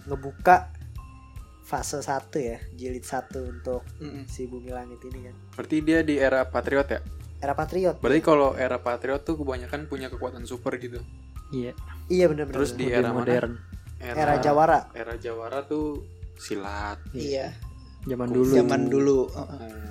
ngebuka 0.08 0.72
fase 1.68 2.00
1 2.00 2.32
ya 2.40 2.56
jilid 2.72 3.04
1 3.04 3.28
untuk 3.44 3.84
si 4.30 4.48
bumi 4.48 4.72
langit 4.72 5.02
ini 5.04 5.28
kan. 5.28 5.36
Berarti 5.58 5.76
dia 5.84 6.00
di 6.00 6.16
era 6.16 6.48
patriot 6.48 6.88
ya? 6.88 7.00
Era 7.38 7.52
patriot. 7.52 8.00
Berarti 8.00 8.22
kalau 8.24 8.56
era 8.56 8.80
patriot 8.80 9.22
tuh 9.22 9.36
kebanyakan 9.36 9.84
punya 9.86 10.08
kekuatan 10.08 10.48
super 10.48 10.74
gitu. 10.80 11.04
Iya, 11.52 11.72
iya 12.08 12.24
benar-benar. 12.28 12.56
Terus 12.56 12.72
di 12.76 12.88
era 12.88 13.12
mana? 13.12 13.28
Modern. 14.00 14.18
era 14.18 14.34
Jawara 14.38 14.80
era 14.94 15.14
Jawara 15.16 15.58
tuh 15.64 16.04
silat 16.36 16.98
iya 17.12 17.52
Zaman 18.08 18.30
dulu. 18.30 18.52
zaman 18.56 18.82
dulu. 18.88 19.18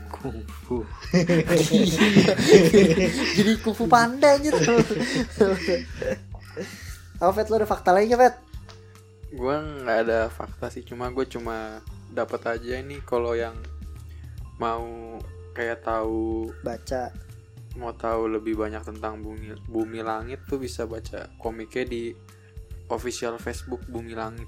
Kungfu. 0.10 0.82
jadi 3.38 3.54
kufu 3.62 3.86
panda 3.86 4.34
anjir 4.34 4.58
apa 7.18 7.32
Fet 7.34 7.48
lo 7.50 7.56
ada 7.62 7.68
fakta 7.68 7.90
lagi 7.94 8.10
nggak 8.10 8.22
Fet 8.22 8.36
gue 9.28 9.56
nggak 9.84 9.98
ada 10.08 10.20
fakta 10.32 10.72
sih 10.72 10.88
cuma 10.88 11.12
gue 11.12 11.28
cuma 11.28 11.84
dapat 12.10 12.58
aja 12.58 12.80
ini 12.80 13.04
kalau 13.04 13.36
yang 13.36 13.54
mau 14.58 15.20
kayak 15.52 15.84
tahu 15.84 16.50
baca 16.64 17.12
mau 17.76 17.92
tahu 17.94 18.32
lebih 18.32 18.58
banyak 18.58 18.82
tentang 18.82 19.22
bumi 19.22 19.54
bumi 19.68 20.00
langit 20.02 20.42
tuh 20.48 20.58
bisa 20.58 20.88
baca 20.88 21.28
komiknya 21.38 21.84
di 21.86 22.04
official 22.90 23.36
Facebook 23.38 23.84
Bumi 23.86 24.14
Langit. 24.14 24.48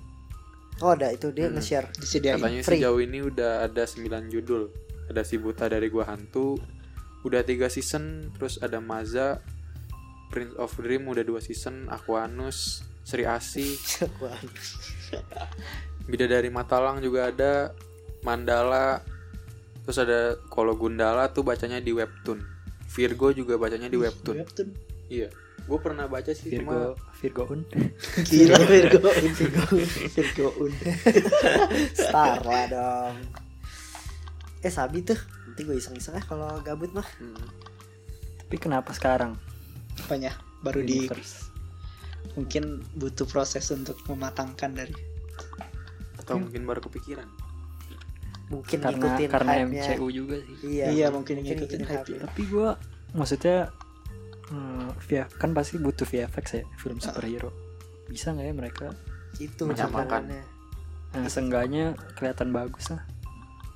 oh 0.80 0.92
ada 0.92 1.12
itu 1.12 1.28
dia 1.30 1.48
Hmm. 1.48 1.56
nge-share 1.56 1.92
disediain 1.94 2.38
Katanya 2.38 2.62
free. 2.62 2.80
sejauh 2.80 3.00
ini 3.00 3.20
udah 3.22 3.64
ada 3.64 3.84
9 3.84 4.00
judul. 4.28 4.72
Ada 5.08 5.22
si 5.22 5.36
buta 5.36 5.66
dari 5.66 5.90
gua 5.90 6.06
hantu, 6.06 6.56
udah 7.22 7.42
tiga 7.42 7.68
season, 7.68 8.32
terus 8.32 8.56
ada 8.58 8.80
Maza, 8.80 9.42
Prince 10.30 10.54
of 10.56 10.72
Dream 10.78 11.04
udah 11.06 11.22
dua 11.22 11.40
season, 11.40 11.90
Aquanus, 11.90 12.80
Sri 13.02 13.26
Asi, 13.26 13.74
Bidadari 16.06 16.50
Matalang 16.50 17.00
juga 17.00 17.28
ada, 17.28 17.74
Mandala, 18.22 19.02
terus 19.82 19.98
ada 19.98 20.20
kalau 20.48 20.74
Gundala 20.74 21.30
tuh 21.30 21.42
bacanya 21.42 21.78
di 21.78 21.90
webtoon. 21.90 22.42
Virgo 22.88 23.30
juga 23.32 23.56
bacanya 23.56 23.86
di 23.86 23.98
webtoon. 23.98 24.38
Webtoon. 24.38 24.70
Iya. 25.08 25.30
Gue 25.70 25.80
pernah 25.80 26.10
baca 26.10 26.34
sih 26.34 26.50
cuma 26.52 26.98
Virgo 27.22 27.46
Virgoun. 27.46 27.62
gila 28.26 28.58
Virgo 28.66 29.10
Virgo 29.38 29.64
Virgo 30.10 30.48
Un. 30.58 30.74
star 32.02 32.42
lah 32.42 32.66
dong 32.66 33.16
eh 34.60 34.68
sabi 34.68 35.00
tuh 35.00 35.16
nanti 35.46 35.62
gue 35.62 35.78
iseng-iseng 35.78 36.18
ah 36.18 36.26
kalau 36.26 36.50
gabut 36.60 36.90
mah 36.92 37.06
Hmm. 37.16 37.38
Tapi 38.42 38.58
kenapa 38.58 38.90
sekarang? 38.92 39.38
apanya 40.00 40.34
baru 40.60 40.82
di 40.82 41.06
mungkin 42.34 42.82
butuh 42.94 43.24
proses 43.24 43.70
untuk 43.70 43.94
mematangkan 44.06 44.74
dari 44.74 44.96
atau 46.18 46.42
mungkin 46.42 46.66
baru 46.66 46.82
kepikiran. 46.82 47.30
mungkin 48.50 48.82
karena 48.82 48.98
ngikutin 48.98 49.30
karena. 49.30 49.52
MCU 49.64 50.08
juga 50.10 50.36
sih. 50.42 50.56
iya, 50.66 50.86
Iya, 50.90 51.08
mungkin 51.14 51.46
ngikutin 51.46 51.86
hype. 51.86 52.18
Tapi 52.18 52.42
gua 52.50 52.74
maksudnya 53.14 53.70
hmm, 54.50 54.98
via 55.02 55.26
kan 55.32 55.52
pasti 55.52 55.78
butuh 55.78 56.04
VFX 56.04 56.46
ya 56.54 56.64
film 56.76 56.98
superhero. 56.98 57.50
Bisa 58.06 58.32
nggak 58.32 58.46
ya 58.46 58.54
mereka? 58.54 58.88
itu 59.38 59.62
Menyamakan. 59.62 60.26
masalahnya. 60.26 60.44
Nah, 61.12 61.26
seenggaknya 61.28 61.86
kelihatan 62.14 62.50
bagus 62.50 62.90
lah. 62.90 63.02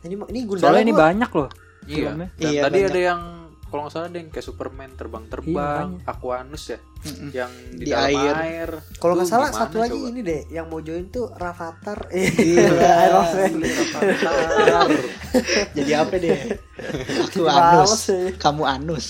ini 0.01 0.17
ini 0.27 0.39
Gundala 0.43 0.67
Soalnya 0.67 0.83
ini 0.83 0.91
gua- 0.91 1.03
banyak 1.03 1.31
loh. 1.31 1.49
Iya. 1.83 1.95
Filmnya. 2.09 2.27
Dan 2.31 2.43
Iya, 2.43 2.62
tadi 2.62 2.73
banyak. 2.75 2.89
ada 2.89 2.99
yang 3.01 3.21
kalau 3.65 3.81
nggak 3.81 3.93
salah 3.95 4.05
ada 4.05 4.17
yang 4.19 4.29
kayak 4.29 4.45
Superman 4.45 4.91
terbang-terbang, 4.93 5.88
Iya, 5.95 6.05
Aquanus 6.05 6.63
ya, 6.67 6.77
Mm-mm. 7.01 7.29
yang 7.31 7.49
di, 7.71 7.77
Di 7.79 7.89
dalam 7.89 8.05
air. 8.05 8.36
air. 8.39 8.69
kalau 8.95 9.13
nggak 9.15 9.25
salah 9.27 9.49
satu 9.49 9.75
lagi 9.79 9.97
coba? 9.97 10.09
ini 10.09 10.19
deh 10.21 10.41
yang 10.47 10.65
mau 10.67 10.77
join 10.79 11.05
tuh 11.07 11.25
Rafathar 11.31 12.05
Gila. 12.05 12.69
Iron 13.07 13.25
Man 13.31 13.53
Rafathar. 13.63 14.88
jadi 15.75 15.91
apa 15.95 16.15
deh 16.15 16.38
aku 17.23 17.39
Jadi 17.39 17.49
anus 17.49 17.93
kamu 18.38 18.63
anus 18.63 19.05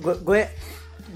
gue 0.00 0.14
gue 0.24 0.40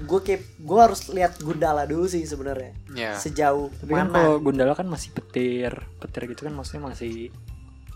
gue 0.05 0.21
kayak 0.21 0.43
gue 0.59 0.81
harus 0.81 1.01
lihat 1.15 1.39
Gundala 1.39 1.87
dulu 1.87 2.05
sih 2.11 2.23
sebenarnya. 2.27 2.73
Ya. 2.93 3.15
sejauh. 3.17 3.71
Tapi 3.71 3.93
kan 3.95 4.11
mana 4.11 4.15
kalau 4.15 4.35
Gundala 4.43 4.73
kan 4.75 4.89
masih 4.91 5.15
petir, 5.15 5.73
petir 6.03 6.23
gitu 6.31 6.47
kan 6.47 6.55
maksudnya 6.55 6.91
masih 6.91 7.31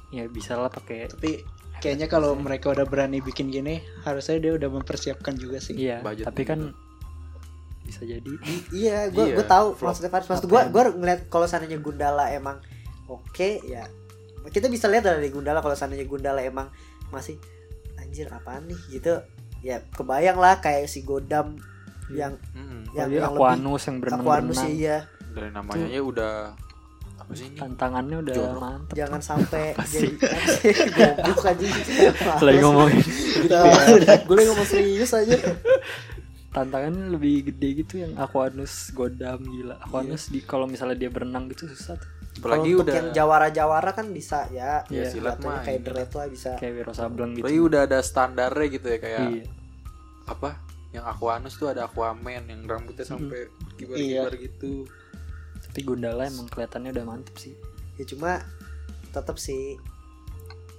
ya 0.09 0.25
bisa 0.25 0.57
lah 0.57 0.73
pakai 0.73 1.05
tapi 1.13 1.45
kayaknya 1.85 2.09
kalau 2.09 2.33
mereka 2.33 2.73
udah 2.73 2.89
berani 2.89 3.21
bikin 3.21 3.53
gini 3.53 3.85
harusnya 4.09 4.41
dia 4.41 4.53
udah 4.57 4.69
mempersiapkan 4.73 5.37
juga 5.37 5.61
sih. 5.61 5.77
Iya 5.77 6.01
budget 6.01 6.27
tapi 6.31 6.43
kan 6.49 6.61
juga. 6.73 6.77
bisa 7.85 8.03
jadi. 8.05 8.33
Iya 8.73 8.99
gue 9.13 9.25
Iya, 9.29 9.35
gue 9.37 9.47
tahu 9.47 9.67
maksudnya 9.79 10.11
Faris 10.11 10.29
maksud 10.31 10.47
gue 10.49 10.61
gue 10.71 10.83
ngeliat 10.97 11.21
kalau 11.29 11.45
seandainya 11.45 11.79
Gundala 11.83 12.33
emang 12.33 12.63
oke 13.11 13.65
ya 13.67 13.85
kita 14.49 14.73
bisa 14.73 14.89
lihat 14.89 15.05
dari 15.05 15.29
Gundala 15.29 15.61
kalau 15.61 15.77
seandainya 15.77 16.09
Gundala 16.09 16.41
emang 16.41 16.73
masih 17.13 17.37
anjir 18.01 18.33
apaan 18.33 18.65
nih? 18.65 18.81
Gitu 18.89 19.13
ya 19.61 19.83
kebayang 19.91 20.39
lah 20.39 20.59
kayak 20.59 20.87
si 20.87 21.03
Godam 21.03 21.59
Iya. 22.09 22.17
yang 22.25 22.35
Mm-mm. 22.57 22.83
yang, 22.97 23.05
Apalagi 23.05 23.17
yang 23.21 23.29
Aquanus 23.29 23.83
yang 23.85 23.97
berenang 24.01 24.21
Aquanus 24.25 24.57
berenang 24.57 24.73
iya. 24.75 24.97
Dari 25.29 25.51
namanya 25.53 25.87
aja 25.87 26.01
udah 26.03 26.35
apa 27.19 27.33
sih 27.37 27.47
ini? 27.47 27.59
tantangannya 27.61 28.17
udah 28.19 28.35
Jorok. 28.35 28.61
mantep. 28.65 28.95
Jangan 28.97 29.21
sampai 29.21 29.65
jadi 29.77 30.09
goblok 30.97 31.43
aja 31.45 31.65
lagi 32.49 32.59
ngomongin 32.59 32.99
gue 34.25 34.35
lagi 34.35 34.49
ngomong 34.49 34.65
serius 34.67 35.13
aja. 35.13 35.37
Tantangannya 36.49 37.13
lebih 37.13 37.53
gede 37.53 37.85
gitu 37.85 38.01
yang 38.01 38.17
Aquanus 38.17 38.89
Godam 38.91 39.45
gila. 39.45 39.77
Aquanus 39.79 40.33
di 40.33 40.41
kalau 40.41 40.65
misalnya 40.65 40.97
dia 40.97 41.11
berenang 41.13 41.45
gitu 41.53 41.69
susah 41.69 42.01
tuh 42.01 42.09
Apalagi 42.39 42.71
Kalau 42.71 42.79
untuk 42.79 42.87
udah 42.87 42.95
yang 42.95 43.11
jawara-jawara 43.11 43.91
kan 43.91 44.07
bisa 44.15 44.47
ya. 44.55 44.87
Iya, 44.87 45.11
silat 45.11 45.43
mah 45.43 45.67
kayak 45.67 45.81
deret 45.83 46.11
lah 46.15 46.27
bisa. 46.31 46.55
Kayak 46.55 46.73
Wiro 46.79 46.93
Sableng 46.95 47.35
gitu. 47.35 47.43
Apalagi 47.43 47.61
udah 47.67 47.81
ada 47.91 47.99
standarnya 47.99 48.67
gitu 48.71 48.87
ya 48.87 48.99
kayak 49.03 49.27
iya. 49.35 49.45
apa? 50.31 50.51
Yang 50.95 51.05
Aquanus 51.05 51.55
tuh 51.59 51.69
ada 51.75 51.91
Aquaman 51.91 52.47
yang 52.47 52.63
rambutnya 52.65 53.05
sampai 53.05 53.51
kibar-kibar 53.77 54.35
gitu. 54.39 54.87
tapi 55.59 55.85
Gundala 55.85 56.25
emang 56.31 56.47
kelihatannya 56.49 56.95
udah 56.95 57.05
mantep 57.05 57.37
sih. 57.37 57.53
Ya 57.99 58.07
cuma 58.07 58.41
tetap 59.11 59.37
sih 59.37 59.77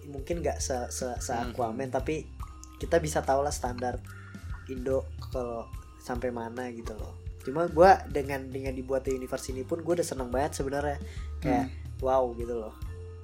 mungkin 0.10 0.42
nggak 0.42 0.58
se 0.58 0.90
se, 0.90 1.06
se 1.22 1.34
Hmm. 1.36 1.54
Aquaman 1.54 1.92
tapi 1.94 2.26
kita 2.80 2.98
bisa 2.98 3.22
tahu 3.22 3.44
lah 3.46 3.54
standar 3.54 4.00
Indo 4.72 5.06
kalau 5.30 5.68
sampai 6.00 6.32
mana 6.32 6.72
gitu 6.72 6.96
loh 6.96 7.29
cuma 7.50 7.66
gua 7.68 7.98
dengan 8.06 8.46
dengan 8.46 8.72
dibuatnya 8.72 9.12
universe 9.12 9.50
ini 9.50 9.62
pun 9.62 9.82
gue 9.82 9.94
udah 9.96 10.06
seneng 10.06 10.30
banget 10.30 10.54
sebenarnya 10.56 11.02
kayak 11.40 11.74
wow 12.00 12.30
gitu 12.34 12.54
loh 12.56 12.74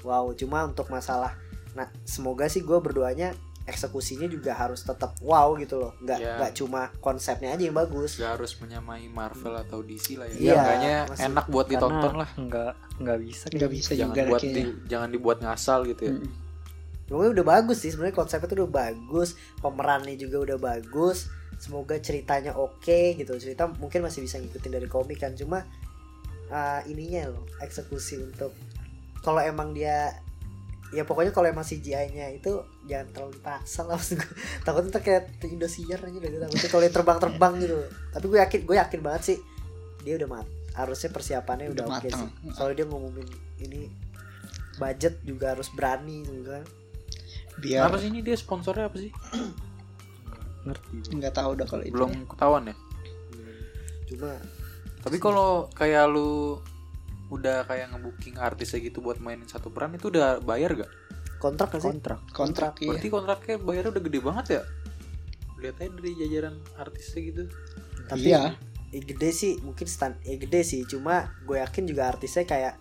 wow 0.01 0.25
cuma 0.33 0.65
untuk 0.65 0.89
masalah 0.89 1.37
nah 1.71 1.85
semoga 2.01 2.45
sih 2.45 2.59
gue 2.59 2.75
berdoanya 2.75 3.31
eksekusinya 3.65 4.25
juga 4.25 4.53
harus 4.53 4.81
tetap 4.81 5.17
wow 5.19 5.53
gitu 5.55 5.77
loh 5.79 5.97
nggak 5.99 6.17
Ya. 6.17 6.37
nggak 6.37 6.53
cuma 6.53 6.93
konsepnya 6.99 7.49
aja 7.49 7.63
yang 7.63 7.73
bagus 7.73 8.15
Gak 8.15 8.37
harus 8.37 8.53
menyamai 8.57 9.05
Marvel 9.07 9.57
atau 9.57 9.81
DC 9.81 10.15
lah 10.15 10.25
ya. 10.27 10.37
Iya, 10.37 10.53
Kayaknya 10.55 10.95
masih- 11.07 11.25
enak 11.25 11.45
buat 11.49 11.65
ditonton 11.65 12.13
lah. 12.15 12.29
nggak 12.35 12.71
nggak 13.01 13.17
bisa 13.19 13.45
nggak 13.49 13.71
bisa 13.71 13.91
Jangan 13.91 14.05
juga 14.07 14.21
buat 14.27 14.41
di- 14.43 14.77
jangan 14.85 15.09
dibuat 15.09 15.37
ngasal 15.41 15.79
gitu 15.87 16.01
ya. 16.03 16.13
Mm. 16.13 16.29
Pokoknya 17.05 17.31
udah 17.31 17.45
bagus 17.47 17.77
sih 17.79 17.89
sebenarnya 17.89 18.15
konsepnya 18.15 18.47
tuh 18.47 18.57
udah 18.59 18.71
bagus, 18.71 19.29
pemerannya 19.57 20.13
juga 20.15 20.37
udah 20.41 20.57
bagus. 20.59 21.29
Semoga 21.57 21.97
ceritanya 21.99 22.53
oke 22.55 23.15
gitu. 23.17 23.31
Cerita 23.39 23.67
mungkin 23.67 24.03
masih 24.05 24.21
bisa 24.23 24.37
ngikutin 24.41 24.71
dari 24.75 24.87
komik 24.89 25.23
kan 25.23 25.33
cuma 25.33 25.63
uh, 26.49 26.81
ininya 26.85 27.31
loh 27.33 27.45
eksekusi 27.61 28.21
untuk 28.21 28.53
kalau 29.21 29.41
emang 29.41 29.73
dia 29.73 30.13
ya 30.93 31.01
pokoknya 31.01 31.33
kalau 31.33 31.49
emang 31.49 31.65
CGI-nya 31.65 32.29
itu 32.37 32.61
jangan 32.85 33.09
terlalu 33.11 33.31
dipaksa 33.41 33.81
lah 33.83 33.95
maksud 33.99 34.21
gue 34.21 34.31
takutnya 34.61 34.91
tuh 34.93 35.03
kayak 35.03 35.23
Indosiar 35.49 35.99
aja 35.99 36.17
deh 36.21 36.29
takutnya 36.39 36.69
kalau 36.69 36.83
dia 36.85 36.93
terbang-terbang 36.93 37.53
gitu 37.65 37.77
tapi 38.13 38.25
gue 38.29 38.39
yakin 38.39 38.59
gue 38.63 38.75
yakin 38.77 38.99
banget 39.01 39.21
sih 39.33 39.37
dia 40.05 40.13
udah 40.21 40.29
mat 40.29 40.47
harusnya 40.75 41.09
persiapannya 41.09 41.73
udah, 41.73 41.85
Udah 41.89 41.97
oke 41.99 42.07
matang. 42.07 42.29
sih 42.29 42.29
soalnya 42.53 42.75
dia 42.83 42.85
ngumumin 42.87 43.27
ini 43.65 43.81
budget 44.77 45.23
juga 45.25 45.55
harus 45.57 45.71
berani 45.73 46.21
gitu 46.21 46.43
kan 46.45 46.63
biar 47.55 47.87
Apa 47.87 47.97
sih 48.03 48.11
ini 48.11 48.19
dia 48.19 48.35
sponsornya 48.35 48.91
apa 48.91 48.99
sih? 48.99 49.11
ngerti 50.65 51.13
nggak 51.13 51.33
tahu 51.33 51.49
udah 51.53 51.65
kalau 51.65 51.83
itu 51.83 51.93
Belum 51.93 52.11
ketahuan 52.25 52.63
ya. 52.65 52.75
cuma 54.05 54.33
Tapi 54.99 55.17
kalau 55.17 55.69
kayak 55.71 56.09
lu 56.09 56.57
udah 57.27 57.61
kayak 57.63 57.89
ngebooking 57.89 58.37
artisnya 58.37 58.79
gitu 58.79 58.99
buat 58.99 59.17
mainin 59.17 59.45
satu 59.45 59.69
peran 59.69 59.93
itu 59.93 60.09
udah 60.09 60.41
bayar 60.41 60.73
gak? 60.75 60.91
kontrak 61.35 61.69
kan 61.69 61.79
sih 61.79 61.89
kontrak 61.91 62.19
kontrak 62.31 62.73
iya 62.79 62.89
Berarti 62.91 63.07
kontraknya 63.09 63.55
bayarnya 63.59 63.91
udah 63.91 64.03
gede 64.03 64.19
banget 64.19 64.45
ya? 64.51 64.61
Lihat 65.55 65.75
aja 65.77 65.89
dari 65.91 66.11
jajaran 66.15 66.55
artisnya 66.75 67.19
gitu. 67.23 67.43
tapi 68.05 68.27
Iya. 68.27 68.41
eh, 68.91 69.01
gede 69.03 69.29
sih 69.31 69.51
mungkin 69.59 69.85
stand 69.85 70.17
eh, 70.23 70.37
gede 70.37 70.61
sih 70.61 70.81
cuma 70.85 71.15
gue 71.39 71.57
yakin 71.57 71.83
juga 71.85 72.07
artisnya 72.07 72.45
kayak 72.45 72.73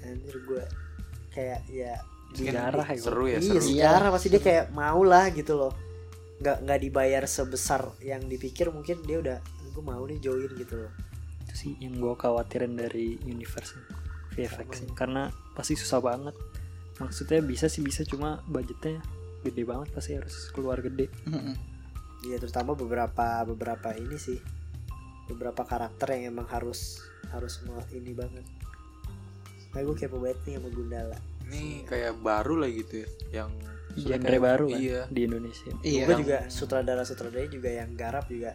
anjir 0.00 0.36
gue 0.40 0.62
kayak 1.30 1.60
ya 1.68 1.94
di- 2.28 2.44
Sejarah 2.44 2.86
ya, 2.86 2.98
seru 2.98 3.24
ya, 3.24 3.38
iya 3.38 3.58
seru. 3.58 3.66
sejarah 3.68 4.08
pasti 4.10 4.28
dia 4.28 4.38
kayak 4.40 4.64
mau 4.70 5.00
lah 5.00 5.30
gitu 5.30 5.54
loh 5.56 5.72
nggak 6.38 6.58
nggak 6.64 6.80
dibayar 6.80 7.24
sebesar 7.26 7.98
yang 7.98 8.22
dipikir 8.30 8.70
mungkin 8.70 9.02
dia 9.02 9.18
udah 9.18 9.38
gue 9.74 9.82
mau 9.82 10.02
nih 10.06 10.18
join 10.22 10.50
gitu 10.54 10.74
loh. 10.86 10.92
Itu 11.46 11.54
sih 11.54 11.72
yang 11.82 11.98
gue 11.98 12.14
khawatirin 12.14 12.78
dari 12.78 13.18
universe 13.26 13.78
VFX 14.34 14.86
ini. 14.86 14.94
karena 14.94 15.30
pasti 15.54 15.74
susah 15.74 15.98
banget. 15.98 16.34
Maksudnya 16.98 17.42
bisa 17.42 17.66
sih 17.70 17.82
bisa 17.82 18.02
cuma 18.06 18.42
budgetnya 18.46 19.02
gede 19.42 19.62
banget 19.62 19.88
pasti 19.94 20.18
harus 20.18 20.50
keluar 20.50 20.82
gede. 20.82 21.10
Iya 22.26 22.42
terutama 22.42 22.74
beberapa 22.74 23.42
beberapa 23.46 23.94
ini 23.94 24.18
sih. 24.18 24.38
Beberapa 25.30 25.62
karakter 25.62 26.18
yang 26.18 26.34
emang 26.34 26.48
harus 26.50 27.02
harus 27.30 27.62
mau 27.66 27.78
ini 27.94 28.14
banget. 28.14 28.46
Nah 29.74 29.80
gue 29.84 29.94
kepo 29.94 30.18
banget 30.18 30.38
nih 30.46 30.54
sama 30.58 30.68
Gundala. 30.74 31.18
Ini 31.48 31.86
kayak 31.86 32.20
baru 32.20 32.60
lah 32.60 32.70
gitu 32.72 33.04
ya, 33.04 33.08
yang 33.42 33.52
genre 34.00 34.22
kayak- 34.22 34.42
baru 34.42 34.66
kan 34.68 34.78
Iya. 34.78 35.00
di 35.08 35.20
Indonesia. 35.22 35.70
Iya 35.80 36.02
gue 36.04 36.14
juga 36.18 36.38
sutradara 36.48 37.02
sutradara 37.02 37.46
juga 37.46 37.70
yang 37.70 37.90
garap 37.92 38.26
juga. 38.26 38.54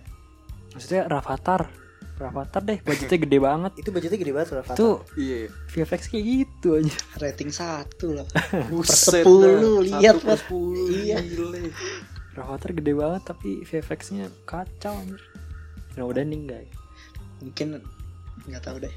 Maksudnya 0.70 1.06
Rafathar 1.06 1.70
Rafathar 2.14 2.62
deh 2.62 2.78
budgetnya 2.80 3.20
gede 3.20 3.38
banget. 3.40 3.72
Itu 3.76 3.90
budgetnya 3.90 4.18
gede 4.18 4.32
banget 4.32 4.50
Rafathar. 4.56 4.76
tuh 4.76 4.96
Iya. 5.16 5.36
iya. 5.40 5.50
VFX 5.68 6.02
kayak 6.08 6.26
gitu 6.28 6.68
aja. 6.76 6.94
Rating 7.20 7.50
satu 7.50 8.08
lah 8.14 8.26
Buset 8.70 9.22
sepuluh, 9.22 9.82
lihat, 9.82 10.18
per 10.18 10.28
Mas. 10.28 10.40
sepuluh, 10.40 10.88
Iya. 10.90 11.18
Rafathar 12.34 12.72
gede 12.72 12.94
banget 12.94 13.22
tapi 13.24 13.62
VFX-nya 13.62 14.30
kacau 14.44 14.94
anjir. 14.96 15.22
Nah 15.94 16.04
udah 16.04 16.24
ninggal 16.24 16.62
mungkin 17.40 17.82
nggak 18.44 18.62
tahu 18.62 18.78
deh. 18.80 18.94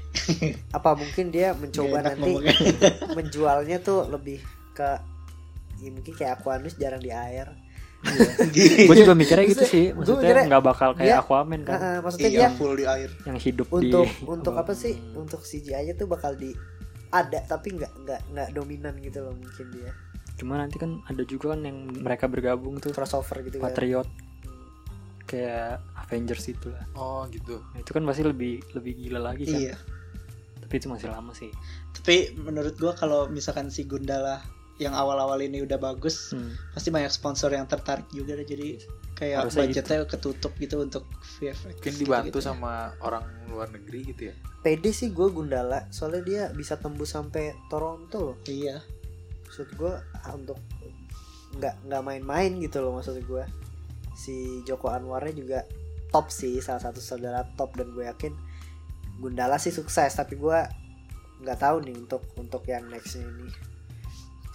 Apa 0.71 0.93
mungkin 0.93 1.29
dia 1.29 1.53
mencoba 1.53 2.01
nanti 2.03 2.31
menjualnya 3.17 3.77
tuh 3.79 4.07
lebih 4.07 4.41
ke 4.73 4.97
ya 5.77 5.89
mungkin 5.89 6.13
kayak 6.13 6.41
Aquanus 6.41 6.75
jarang 6.75 6.99
di 6.99 7.09
air. 7.09 7.47
Gue 8.85 8.95
juga 8.95 9.13
mikirnya 9.13 9.45
gitu 9.47 9.65
sih. 9.65 9.85
Maksudnya 9.89 10.45
nggak 10.45 10.63
bakal 10.63 10.93
kayak 10.93 11.09
dia- 11.09 11.19
Aquaman 11.19 11.61
kan. 11.63 11.73
Nah, 11.73 11.89
eh, 11.89 11.99
maksudnya 11.99 12.29
iya 12.29 12.39
dia 12.39 12.49
full 12.53 12.73
di 12.73 12.85
air. 12.85 13.09
Yang 13.25 13.37
hidup 13.43 13.67
untuk 13.69 14.05
di 14.05 14.25
untuk 14.25 14.53
apa 14.61 14.73
sih? 14.73 14.93
Untuk 15.13 15.41
CGI-nya 15.41 15.93
tuh 15.93 16.05
bakal 16.05 16.33
di 16.33 16.53
ada 17.09 17.39
tapi 17.41 17.73
nggak 17.73 17.91
nggak 18.03 18.21
nggak 18.31 18.49
dominan 18.53 18.93
gitu 18.99 19.21
loh 19.21 19.33
mungkin 19.33 19.65
dia. 19.71 19.91
Cuma 20.37 20.55
nanti 20.55 20.77
kan 20.77 21.01
ada 21.03 21.23
juga 21.23 21.57
kan 21.57 21.65
yang 21.65 21.89
mereka 21.91 22.29
bergabung 22.29 22.77
tuh. 22.77 22.93
Crossover 22.93 23.41
gitu 23.41 23.57
kan. 23.57 23.73
Patriot. 23.73 24.07
Kayak 25.27 25.83
Avengers 25.97 26.45
itu 26.47 26.71
lah 26.71 26.85
Oh 26.95 27.27
gitu. 27.27 27.59
Nah, 27.59 27.83
itu 27.83 27.91
kan 27.91 27.99
pasti 28.05 28.23
lebih 28.23 28.63
lebih 28.71 28.93
gila 28.95 29.19
lagi 29.25 29.43
kan. 29.43 29.59
Iya. 29.59 29.75
Tapi 30.61 30.73
itu 30.73 30.87
masih 30.87 31.09
lama 31.09 31.33
sih. 31.33 31.51
Tapi 31.91 32.37
menurut 32.37 32.77
gua 32.77 32.93
kalau 32.93 33.27
misalkan 33.27 33.67
si 33.67 33.83
Gundala 33.83 34.39
yang 34.77 34.93
awal-awal 34.93 35.37
ini 35.39 35.61
udah 35.61 35.75
bagus 35.75 36.31
Hmm. 36.31 36.53
pasti 36.71 36.89
banyak 36.89 37.09
sponsor 37.09 37.49
yang 37.49 37.65
tertarik 37.65 38.05
juga 38.09 38.33
deh. 38.33 38.45
jadi 38.45 38.77
kayak 39.13 39.37
Harusnya 39.43 39.65
budgetnya 39.65 39.97
ketutup 40.05 40.53
gitu 40.55 40.75
untuk 40.79 41.03
VFX 41.35 41.81
Mungkin 41.81 41.93
dibantu 41.97 42.25
gitu-gitu. 42.29 42.39
sama 42.43 42.73
orang 42.99 43.25
luar 43.47 43.67
negeri 43.67 44.05
gitu 44.07 44.29
ya. 44.29 44.35
pede 44.59 44.91
sih 44.91 45.09
gue 45.09 45.27
Gundala 45.27 45.89
soalnya 45.89 46.21
dia 46.21 46.43
bisa 46.51 46.77
tembus 46.77 47.11
sampai 47.11 47.57
Toronto 47.65 48.17
loh 48.21 48.37
iya 48.45 48.77
maksud 49.43 49.73
gue 49.73 49.93
untuk 50.31 50.59
nggak 51.57 51.89
nggak 51.89 52.01
main-main 52.03 52.51
gitu 52.59 52.77
loh 52.79 52.93
maksud 52.93 53.17
gue 53.17 53.43
si 54.13 54.61
Joko 54.61 54.89
Anwarnya 54.89 55.33
juga 55.33 55.59
top 56.07 56.29
sih 56.29 56.61
salah 56.61 56.79
satu 56.79 57.01
saudara 57.01 57.41
top 57.55 57.73
dan 57.73 57.89
gue 57.91 58.05
yakin 58.05 58.33
Gundala 59.17 59.57
sih 59.57 59.73
sukses 59.73 60.13
tapi 60.13 60.37
gue 60.37 60.59
nggak 61.37 61.57
tahu 61.57 61.81
nih 61.81 61.95
untuk 61.97 62.21
untuk 62.35 62.61
yang 62.65 62.85
nextnya 62.85 63.25
ini 63.25 63.49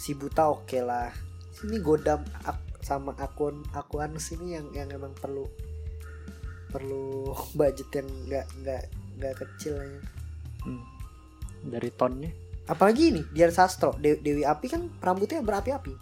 si 0.02 0.12
Buta 0.12 0.50
oke 0.50 0.82
lah 0.82 1.14
sini 1.54 1.78
Godam 1.78 2.18
ak- 2.42 2.82
sama 2.82 3.14
akun 3.16 3.62
akuan 3.70 4.18
sini 4.18 4.58
yang 4.58 4.66
yang 4.74 4.90
emang 4.90 5.14
perlu 5.14 5.46
perlu 6.68 7.30
budget 7.58 7.86
yang 7.94 8.08
nggak 8.26 8.46
nggak 8.58 8.82
nggak 9.14 9.34
kecil 9.38 9.78
ya. 9.78 10.00
Hmm. 10.62 10.82
dari 11.62 11.90
tonnya 11.90 12.30
apalagi 12.64 13.10
ini 13.10 13.22
Dian 13.28 13.50
Sastro 13.50 13.94
De- 13.94 14.18
Dewi 14.18 14.42
Api 14.42 14.66
kan 14.66 14.82
rambutnya 14.98 15.38
berapi-api. 15.38 15.94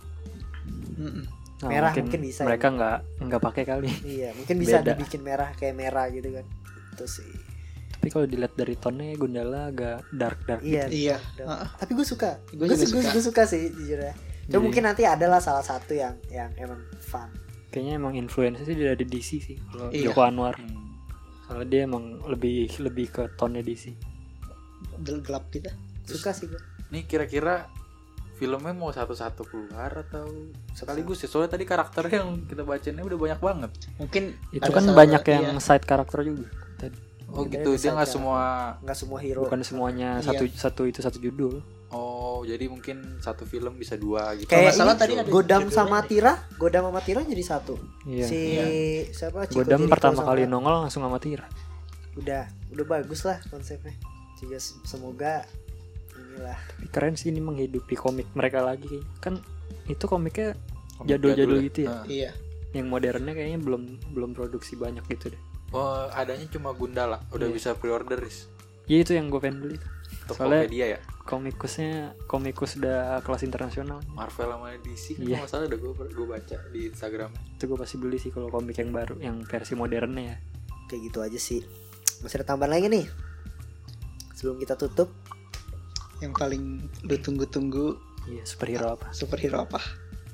Nah, 1.61 1.69
Merah 1.69 1.93
mungkin 1.93 2.21
bisa 2.21 2.45
ya. 2.45 2.49
mereka 2.49 2.69
nggak 2.69 2.99
nggak 3.21 3.43
pakai 3.43 3.65
kali 3.65 3.89
Iya, 4.01 4.33
mungkin 4.33 4.57
bisa 4.57 4.81
Beda. 4.81 4.93
dibikin 4.93 5.21
merah 5.21 5.53
kayak 5.53 5.77
merah 5.77 6.09
gitu 6.09 6.33
kan. 6.33 6.45
Itu 6.93 7.05
sih. 7.07 7.29
Tapi 8.01 8.09
kalau 8.09 8.25
dilihat 8.25 8.53
dari 8.55 8.75
tonnya 8.75 9.13
Gundala 9.13 9.69
agak 9.69 10.09
dark 10.11 10.41
dark 10.43 10.65
Iya. 10.65 10.89
iya 10.89 11.17
Udah. 11.37 11.47
Heeh. 11.47 11.69
Tapi 11.77 11.91
gue 11.93 12.07
suka. 12.07 12.31
Gua 12.51 12.65
Gue 12.65 12.73
juga 12.73 12.81
suka. 12.83 12.97
suka. 12.97 13.11
Gue 13.13 13.23
suka 13.23 13.43
sih 13.45 13.63
jujur 13.69 14.01
ya. 14.01 14.13
Cuma 14.41 14.49
Jadi- 14.49 14.65
mungkin 14.65 14.83
nanti 14.83 15.03
adalah 15.05 15.39
salah 15.39 15.61
satu 15.61 15.93
yang 15.93 16.17
yang 16.27 16.49
emang 16.57 16.81
fun. 16.99 17.29
kayaknya 17.69 17.95
emang 17.97 18.17
influence 18.17 18.59
sih 18.61 18.73
dari 18.73 19.05
DC 19.05 19.29
sih 19.39 19.57
kalau 19.63 19.89
Iya. 19.91 20.11
Joko 20.11 20.21
Anwar 20.23 20.57
Hmm. 20.57 20.91
soalnya 21.45 21.67
dia 21.69 21.81
emang 21.85 22.03
lebih 22.25 22.67
lebih 22.81 23.07
ke 23.09 23.29
tonnya 23.37 23.61
DC 23.61 23.95
Gel- 24.99 25.21
gelap 25.21 25.47
gitu 25.51 25.71
Suka 26.03 26.33
sih 26.33 26.47
gue. 26.47 26.59
Nih 26.91 27.05
kira-kira 27.05 27.69
filmnya 28.35 28.73
mau 28.73 28.89
satu-satu 28.89 29.45
keluar 29.45 29.93
atau 30.01 30.27
sekaligus 30.73 31.21
ya? 31.21 31.29
Soalnya 31.29 31.53
tadi 31.53 31.63
karakter 31.63 32.09
yang 32.09 32.43
kita 32.43 32.65
bacainnya 32.65 33.05
udah 33.05 33.19
banyak 33.21 33.39
banget. 33.39 33.71
mungkin 33.97 34.23
itu 34.51 34.65
kan 34.67 34.85
banyak 34.91 35.23
yang 35.29 35.45
iya. 35.47 35.61
side 35.61 35.85
karakter 35.85 36.25
juga 36.25 36.49
tadi 36.75 36.97
Oh 37.31 37.43
Kita 37.43 37.63
gitu, 37.63 37.71
dia 37.77 37.91
nggak 37.93 38.11
semua. 38.11 38.43
Nggak 38.81 38.99
semua 38.99 39.19
hero. 39.19 39.41
bukan 39.43 39.61
semuanya 39.61 40.19
Iya. 40.19 40.27
satu 40.27 40.43
satu 40.51 40.83
itu 40.85 40.99
satu 40.99 41.19
judul 41.19 41.63
Oh 41.89 42.43
jadi 42.43 42.67
mungkin 42.67 43.19
satu 43.19 43.43
film 43.43 43.75
bisa 43.75 43.95
dua 43.95 44.35
gitu. 44.35 44.47
Kayak 44.47 44.73
salah 44.73 44.95
tadi 44.95 45.15
ada 45.15 45.27
Godam 45.27 45.67
sama. 45.69 46.03
Tira, 46.03 46.39
Godam 46.55 46.87
sama 46.87 47.01
Tira 47.01 47.21
jadi 47.21 47.43
satu. 47.43 47.75
iya 48.05 48.25
Si 48.25 48.41
siapa? 49.11 49.45
Chico 49.45 49.61
Godam 49.61 49.81
Jericho 49.81 49.91
pertama 49.91 50.17
sama- 50.17 50.29
kali 50.29 50.43
nongol 50.45 50.75
langsung 50.81 51.03
sama 51.03 51.19
Tira 51.19 51.47
Udah, 52.13 52.45
udah 52.69 52.87
bagus 52.89 53.23
lah 53.23 53.39
konsepnya. 53.47 53.95
Juga 54.37 54.57
se- 54.57 54.79
semoga 54.83 55.43
inilah 56.13 56.59
Tapi 56.71 56.87
keren 56.89 57.15
sih 57.15 57.29
ini 57.29 57.39
menghidupi 57.39 57.93
komik 57.93 58.31
mereka 58.33 58.61
lagi 58.61 58.87
kan 59.19 59.39
itu 59.85 60.05
komiknya 60.05 60.55
Komik 60.97 61.11
jadul-jadul 61.11 61.35
jadul 61.37 61.57
ya? 61.57 61.65
gitu 61.65 61.79
ya 61.81 61.91
Nah. 61.91 62.05
iya 62.07 62.31
yang 62.71 62.87
modernnya 62.87 63.33
kayaknya 63.33 63.59
belum 63.59 63.83
belum 64.11 64.31
produksi 64.31 64.75
banyak 64.75 65.03
gitu 65.09 65.29
deh 65.29 65.43
Oh 65.71 66.11
adanya 66.11 66.47
cuma 66.49 66.71
Gundala, 66.73 67.23
udah 67.31 67.47
Iya. 67.47 67.55
bisa 67.55 67.71
pre-order 67.75 68.19
Riz. 68.19 68.51
ya 68.85 68.99
itu 68.99 69.15
yang 69.15 69.31
gue 69.31 69.39
pengen 69.39 69.63
beli 69.63 69.77
Soalnya- 70.27 70.67
Tokopedia 70.67 70.87
ya. 70.89 71.01
komikusnya 71.23 71.91
komikus 72.27 72.75
udah 72.75 73.23
kelas 73.23 73.47
internasional 73.47 74.03
Marvel 74.11 74.51
sama 74.51 74.75
DC 74.77 75.15
kan 75.15 75.23
Iya. 75.23 75.27
kalau 75.31 75.39
nggak 75.39 75.47
salah 75.49 75.65
udah 75.65 75.79
gue 75.79 75.93
gue 76.11 76.27
baca 76.27 76.57
di 76.69 76.81
Instagram. 76.91 77.31
itu 77.55 77.65
gue 77.65 77.79
pasti 77.79 77.97
beli 77.97 78.19
sih 78.19 78.31
kalau 78.31 78.51
komik 78.51 78.75
yang 78.75 78.91
baru 78.91 79.15
yang 79.17 79.37
versi 79.43 79.75
modernnya 79.75 80.25
ya 80.25 80.37
kayak 80.87 81.01
gitu 81.07 81.19
aja 81.21 81.39
sih. 81.39 81.63
Masih 82.19 82.43
ada 82.43 82.51
tambahan 82.51 82.75
lagi 82.75 82.91
nih. 82.91 83.07
Sebelum 84.35 84.59
kita 84.59 84.75
tutup, 84.75 85.15
yang 86.19 86.35
paling 86.35 86.83
lu 87.01 87.17
tunggu-tunggu 87.17 87.95
iya 88.27 88.43
superhero 88.43 88.93
apa 88.93 89.09
superhero 89.11 89.63
apa 89.63 89.81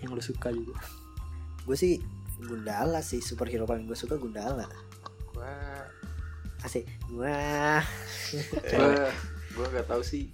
yang 0.01 0.11
lu 0.11 0.21
suka 0.21 0.49
juga 0.49 0.75
gue 1.63 1.77
sih 1.77 2.01
Gundala 2.37 2.99
sih 3.01 3.21
superhero 3.21 3.65
paling 3.65 3.85
gue 3.85 3.95
suka 3.95 4.17
Gundala. 4.17 4.65
Wah, 5.37 5.85
Asik. 6.65 6.89
Wah. 7.13 7.85
gue 8.73 8.97
gue 9.53 9.67
nggak 9.71 9.87
tahu 9.87 10.03
sih. 10.03 10.33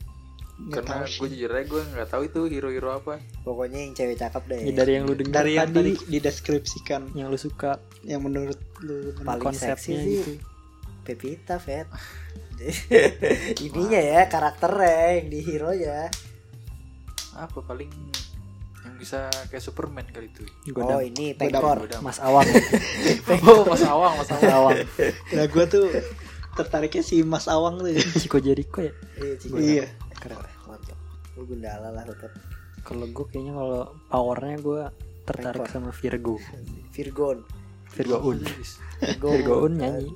Karena 0.71 1.03
gue 1.03 1.27
jujur 1.27 1.51
aja 1.51 1.65
gue 1.67 1.83
nggak 1.83 2.09
tahu 2.09 2.23
itu 2.31 2.41
hero-hero 2.47 2.91
apa. 3.03 3.19
Pokoknya 3.43 3.83
yang 3.83 3.93
cewek 3.99 4.17
cakep 4.17 4.43
deh. 4.47 4.59
ya, 4.63 4.73
dari 4.73 4.93
yang 4.95 5.05
lu 5.11 5.15
dengar 5.19 5.43
dari 5.43 5.53
yang 5.59 5.75
tadi 5.75 5.93
dideskripsikan 6.07 7.03
yang 7.19 7.29
lu 7.29 7.39
suka 7.41 7.83
yang 8.07 8.23
menurut 8.23 8.59
lu 8.87 9.11
Paling 9.27 9.43
konsepnya 9.43 9.75
seksi 9.75 9.93
sih 9.93 10.17
gitu 10.23 10.33
Pepita, 11.03 11.59
Fet. 11.59 11.91
ininya 13.67 13.99
ya 13.99 14.23
karakternya 14.31 15.19
yang 15.19 15.27
di 15.35 15.39
hero 15.43 15.75
ya 15.75 16.07
apa 17.35 17.59
paling 17.65 17.91
yang 18.83 18.97
bisa 18.97 19.19
kayak 19.47 19.61
Superman 19.61 20.07
kali 20.07 20.27
itu. 20.27 20.43
Oh 20.71 20.75
Godam. 20.77 20.99
ini 21.01 21.33
pengkor 21.33 21.87
Godam. 21.87 22.01
Mas 22.01 22.19
Awang. 22.19 22.47
Oh 23.47 23.63
Mas 23.65 23.83
Awang 23.83 24.13
Mas 24.17 24.29
Mas 24.29 24.43
Awang. 24.45 24.75
Awang 24.75 24.79
Nah 25.33 25.45
gue 25.47 25.65
tuh 25.67 25.87
tertariknya 26.53 27.01
si 27.01 27.23
Mas 27.23 27.47
Awang 27.47 27.79
tuh. 27.79 27.89
ya. 27.89 28.03
Chico 28.21 28.39
Jericho 28.39 28.81
ya? 28.81 28.93
Iya 29.17 29.35
Ciko. 29.37 29.57
Iya. 29.57 29.87
keren 30.15 30.39
mantap. 30.65 30.99
Gue 31.33 31.45
gundala 31.47 31.89
lah 31.89 32.05
tetap 32.05 32.31
kalau 32.83 33.07
gue 33.07 33.25
kayaknya 33.25 33.53
kalau 33.53 33.81
powernya 34.07 34.57
gue 34.59 34.83
tertarik 35.23 35.63
Pengkor. 35.63 35.71
sama 35.73 35.91
Virgo. 35.93 36.35
Virgon. 36.91 37.39
Virgo 37.89 38.19
Un. 38.25 38.39
Virgo, 38.99 39.29
Virgo 39.29 39.55
Un 39.63 39.73
nyanyi. 39.77 40.11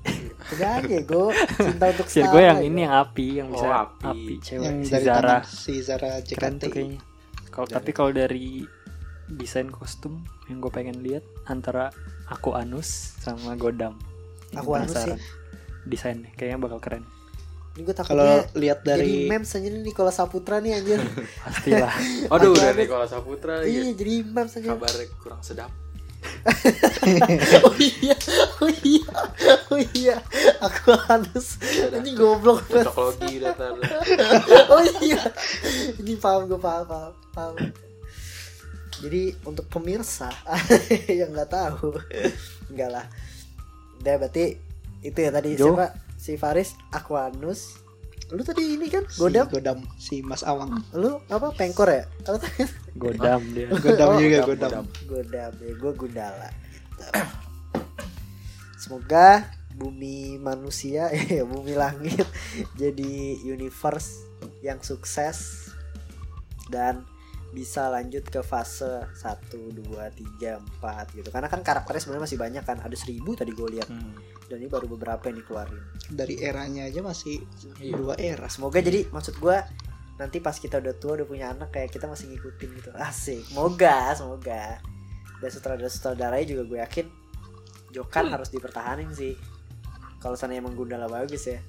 Nyanyi 0.52 0.98
gue 1.02 1.26
cinta 1.56 1.86
untuk 1.88 2.08
Virgo 2.08 2.38
yang 2.40 2.58
ini 2.60 2.80
yang 2.82 2.94
api 2.96 3.26
yang 3.36 3.48
Oh, 3.48 3.54
bisa 3.54 3.68
api. 3.84 4.06
api, 4.08 4.34
cewek. 4.40 4.64
Yang 4.64 4.76
si 4.82 4.94
Zara. 5.00 5.36
si 5.44 5.74
Zara 5.78 6.08
keren 6.18 6.26
Jekanti. 6.26 6.58
tuh 6.58 6.70
kayaknya 6.72 6.98
kalau 7.56 7.64
tapi 7.72 7.90
kalau 7.96 8.12
dari 8.12 8.68
desain 9.32 9.72
kostum 9.72 10.20
yang 10.52 10.60
gue 10.60 10.68
pengen 10.68 11.00
lihat 11.00 11.24
antara 11.48 11.88
aku 12.28 12.52
Anus 12.52 13.16
sama 13.16 13.56
Godam. 13.56 13.96
Aku 14.52 14.76
Anus 14.76 14.92
Penasaran. 14.92 15.18
desainnya 15.88 16.30
kayaknya 16.36 16.60
bakal 16.60 16.78
keren. 16.84 17.08
Ini 17.76 17.80
gue 17.80 17.96
Kalau 17.96 18.04
takutnya 18.04 18.44
lihat 18.60 18.78
dari 18.84 19.24
dari 19.24 19.32
memes 19.32 19.56
aja 19.56 19.68
nih 19.72 19.82
Nikola 19.88 20.12
Saputra 20.12 20.60
nih 20.60 20.76
anjir. 20.76 21.00
Pastilah. 21.48 21.96
Aduh 22.28 22.52
udah 22.52 22.76
Anus. 22.76 22.80
Nikola 22.84 23.06
Saputra 23.08 23.64
iya. 23.64 23.88
Lagi 23.88 23.96
jadi 23.96 24.14
memes 24.20 24.52
aja. 24.60 24.68
Kabarnya 24.76 25.06
kurang 25.24 25.40
sedap 25.40 25.72
oh 27.66 27.76
iya 27.78 28.16
oh 28.62 28.70
iya 28.82 29.12
oh 29.70 29.80
iya. 29.94 30.16
Aku 30.62 30.94
Anus 31.10 31.58
ini 31.94 32.14
goblok 32.14 32.66
banget 32.70 32.86
oh 34.72 34.84
iya. 35.02 35.22
Ini 35.98 36.12
paham 36.18 36.50
gue 36.50 36.60
paham 36.60 36.84
paham, 36.86 37.12
paham. 37.34 37.54
jadi 38.96 39.36
untuk 39.44 39.68
pemirsa 39.68 40.32
yang 41.20 41.32
nggak 41.32 41.50
tahu 41.52 41.96
enggak 42.72 42.90
lah. 42.90 43.06
Udah 44.02 44.14
berarti 44.18 44.56
itu 45.04 45.18
ya 45.18 45.30
tadi. 45.30 45.54
Jo. 45.54 45.76
siapa? 45.76 45.88
Si 46.16 46.34
Faris 46.34 46.74
Aquanus 46.90 47.85
lu 48.28 48.42
tadi 48.42 48.74
ini 48.74 48.86
kan 48.86 49.06
si 49.06 49.18
Godam 49.18 49.46
Godam 49.46 49.78
si 49.96 50.18
Mas 50.18 50.42
Awang. 50.42 50.82
lu 50.92 51.22
apa 51.26 51.52
pengkor 51.52 51.86
ya 51.86 52.04
tadi 52.20 52.66
Godam 52.92 53.38
dia 53.54 53.70
Godam 53.70 54.08
Oh, 54.08 54.18
juga 54.18 54.38
Godam, 54.42 54.46
Godam. 54.46 54.70
Godam. 54.72 54.84
Godam 55.06 55.52
ya 55.56 55.72
gue 55.72 55.92
Gundala 55.94 56.48
gitu. 56.50 57.02
semoga 58.76 59.46
bumi 59.72 60.16
manusia 60.38 61.06
ya 61.28 61.44
bumi 61.44 61.74
langit 61.74 62.24
jadi 62.74 63.14
universe 63.42 64.24
yang 64.60 64.80
sukses 64.80 65.70
dan 66.66 67.04
bisa 67.48 67.88
lanjut 67.88 68.20
ke 68.22 68.42
fase 68.42 68.84
1, 69.14 69.22
2, 69.54 69.80
3, 69.80 70.60
4 70.82 71.16
gitu 71.16 71.28
karena 71.30 71.46
kan 71.46 71.62
karakternya 71.62 72.02
sebenarnya 72.02 72.24
masih 72.26 72.38
banyak 72.38 72.62
kan 72.62 72.78
ada 72.78 72.92
seribu 72.92 73.32
tadi 73.32 73.52
gue 73.52 73.68
lihat 73.72 73.86
Hmm. 73.86 74.12
Dan 74.46 74.56
ini 74.56 74.66
baru 74.66 74.86
beberapa 74.86 75.26
yang 75.26 75.38
dikeluarin. 75.38 75.82
Dari 76.08 76.38
eranya 76.38 76.86
aja 76.86 77.00
masih 77.00 77.42
Iya. 77.76 77.94
dua 77.94 78.14
era. 78.14 78.46
semoga 78.46 78.78
jadi 78.78 79.06
maksud 79.08 79.36
gue 79.36 79.56
nanti 80.16 80.38
pas 80.38 80.54
kita 80.54 80.78
udah 80.78 80.94
tua 80.94 81.12
udah 81.14 81.26
punya 81.26 81.50
anak 81.50 81.70
kayak 81.70 81.90
kita 81.90 82.06
masih 82.06 82.30
ngikutin 82.30 82.68
gitu. 82.74 82.88
Asik. 82.94 83.42
Semoga 83.44 84.14
semoga. 84.14 84.78
Dan 85.36 85.48
sutradara 85.50 85.86
sutradaranya 85.86 86.46
juga 86.46 86.62
gue 86.64 86.78
yakin 86.80 87.06
Jokan 87.88 88.28
harus 88.28 88.48
dipertahanin 88.48 89.08
sih. 89.10 89.34
Kalau 90.18 90.34
sana 90.34 90.54
emang 90.54 90.72
Gundala 90.72 91.06
bagus 91.06 91.46
ya. 91.46 91.60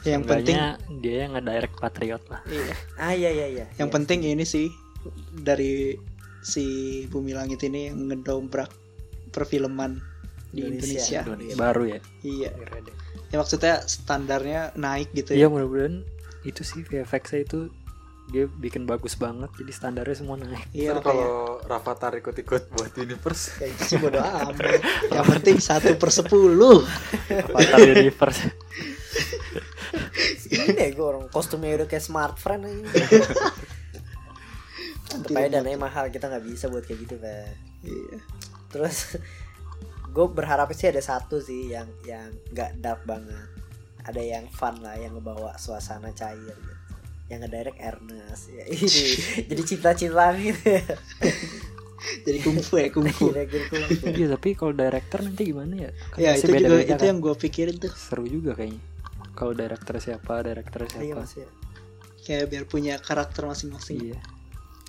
Yang 0.00 0.24
penting 0.26 0.56
dia 0.98 1.26
yang 1.26 1.34
nge-direct 1.34 1.74
Patriot 1.76 2.22
lah. 2.26 2.40
Iya. 2.46 2.74
ah 2.96 3.12
iya 3.12 3.30
iya 3.30 3.46
iya. 3.48 3.66
Yang 3.76 3.88
Iya. 3.90 3.94
penting 3.94 4.18
ini 4.24 4.44
sih 4.44 4.66
dari 5.34 5.98
si 6.38 6.64
Bumi 7.06 7.34
Langit 7.34 7.62
ini 7.62 7.90
yang 7.90 8.06
ngedobrak 8.06 8.70
perfilman 9.28 9.98
di 10.48 10.60
Indonesia. 10.62 11.20
Indonesia. 11.22 11.56
baru 11.56 11.82
ya 11.86 12.00
Iya. 12.20 12.50
Ya 13.28 13.36
maksudnya 13.36 13.74
standarnya 13.82 14.72
naik 14.74 15.12
gitu 15.12 15.32
Iya 15.32 15.44
ya. 15.44 15.48
mudah-mudahan 15.48 16.02
itu 16.42 16.62
sih 16.62 16.80
VFX-nya 16.80 17.40
itu 17.42 17.68
dia 18.28 18.44
bikin 18.46 18.84
bagus 18.84 19.16
banget 19.16 19.48
jadi 19.54 19.68
standarnya 19.70 20.12
semua 20.14 20.36
naik 20.36 20.68
Iya 20.70 20.92
Ntar 20.94 21.02
kalau 21.02 21.60
Rafathar 21.62 22.12
ikut-ikut 22.14 22.68
buat 22.70 22.92
universe 22.94 23.56
kayak 23.56 23.72
gitu 23.74 23.84
sih 23.86 23.96
bodo 23.98 24.20
amat. 24.44 24.56
Yang 25.08 25.26
penting 25.30 25.56
satu 25.58 25.92
per 25.94 26.10
sepuluh. 26.10 26.84
Avatar 27.28 27.80
Universe 27.86 28.52
ini 30.46 30.68
deh 30.70 30.88
gue 30.90 31.02
orang 31.02 31.28
kostumnya 31.28 31.72
udah 31.74 31.86
kayak 31.86 32.00
smart 32.02 32.36
friend 32.36 32.64
aja 32.64 32.84
aja 35.30 35.48
dananya 35.50 35.78
mahal 35.78 36.08
kita 36.08 36.28
nggak 36.28 36.44
bisa 36.46 36.68
buat 36.68 36.84
kayak 36.84 37.00
gitu 37.00 37.16
kan 37.16 37.52
Iya. 37.78 38.16
terus 38.68 39.16
gue 40.12 40.26
berharap 40.32 40.72
sih 40.72 40.88
ada 40.88 41.02
satu 41.02 41.38
sih 41.38 41.72
yang 41.72 41.88
yang 42.04 42.32
nggak 42.52 42.80
dark 42.80 43.02
banget 43.04 43.48
ada 44.04 44.22
yang 44.24 44.48
fun 44.48 44.80
lah 44.80 44.96
yang 44.96 45.12
ngebawa 45.16 45.54
suasana 45.60 46.10
cair 46.16 46.56
gitu 46.56 46.74
yang 47.28 47.44
ngedirect 47.44 47.76
Ernest 47.76 48.48
ya 48.48 48.64
ini 48.72 48.88
jadi 49.44 49.62
cinta-cintaan 49.62 50.34
gitu 50.40 50.62
ya 50.80 50.84
Jadi 51.98 52.38
kungfu 52.46 52.78
ya 52.78 52.88
kungfu. 52.94 53.34
Kira-kira 53.34 53.64
kungfu. 53.74 54.06
Iya 54.14 54.26
tapi 54.38 54.54
kalau 54.54 54.70
director 54.70 55.18
nanti 55.18 55.50
gimana 55.50 55.74
ya 55.74 55.90
Kan 56.14 56.18
ya 56.22 56.30
itu 56.38 56.46
juga 56.46 56.54
beda-beda 56.54 56.84
itu 56.86 56.94
kan. 56.94 57.08
yang 57.10 57.18
gue 57.18 57.34
pikirin 57.34 57.76
tuh. 57.82 57.90
seru 57.90 58.24
juga 58.30 58.54
kayaknya 58.54 58.80
kalau 59.34 59.52
director 59.54 59.94
siapa 59.98 60.34
director 60.46 60.80
iya 60.86 60.90
siapa 60.94 61.18
mas 61.18 61.32
ya. 61.34 61.48
Kayak 62.22 62.44
biar 62.54 62.64
punya 62.70 62.94
karakter 63.02 63.42
masing-masing. 63.50 64.14
iya 64.14 64.18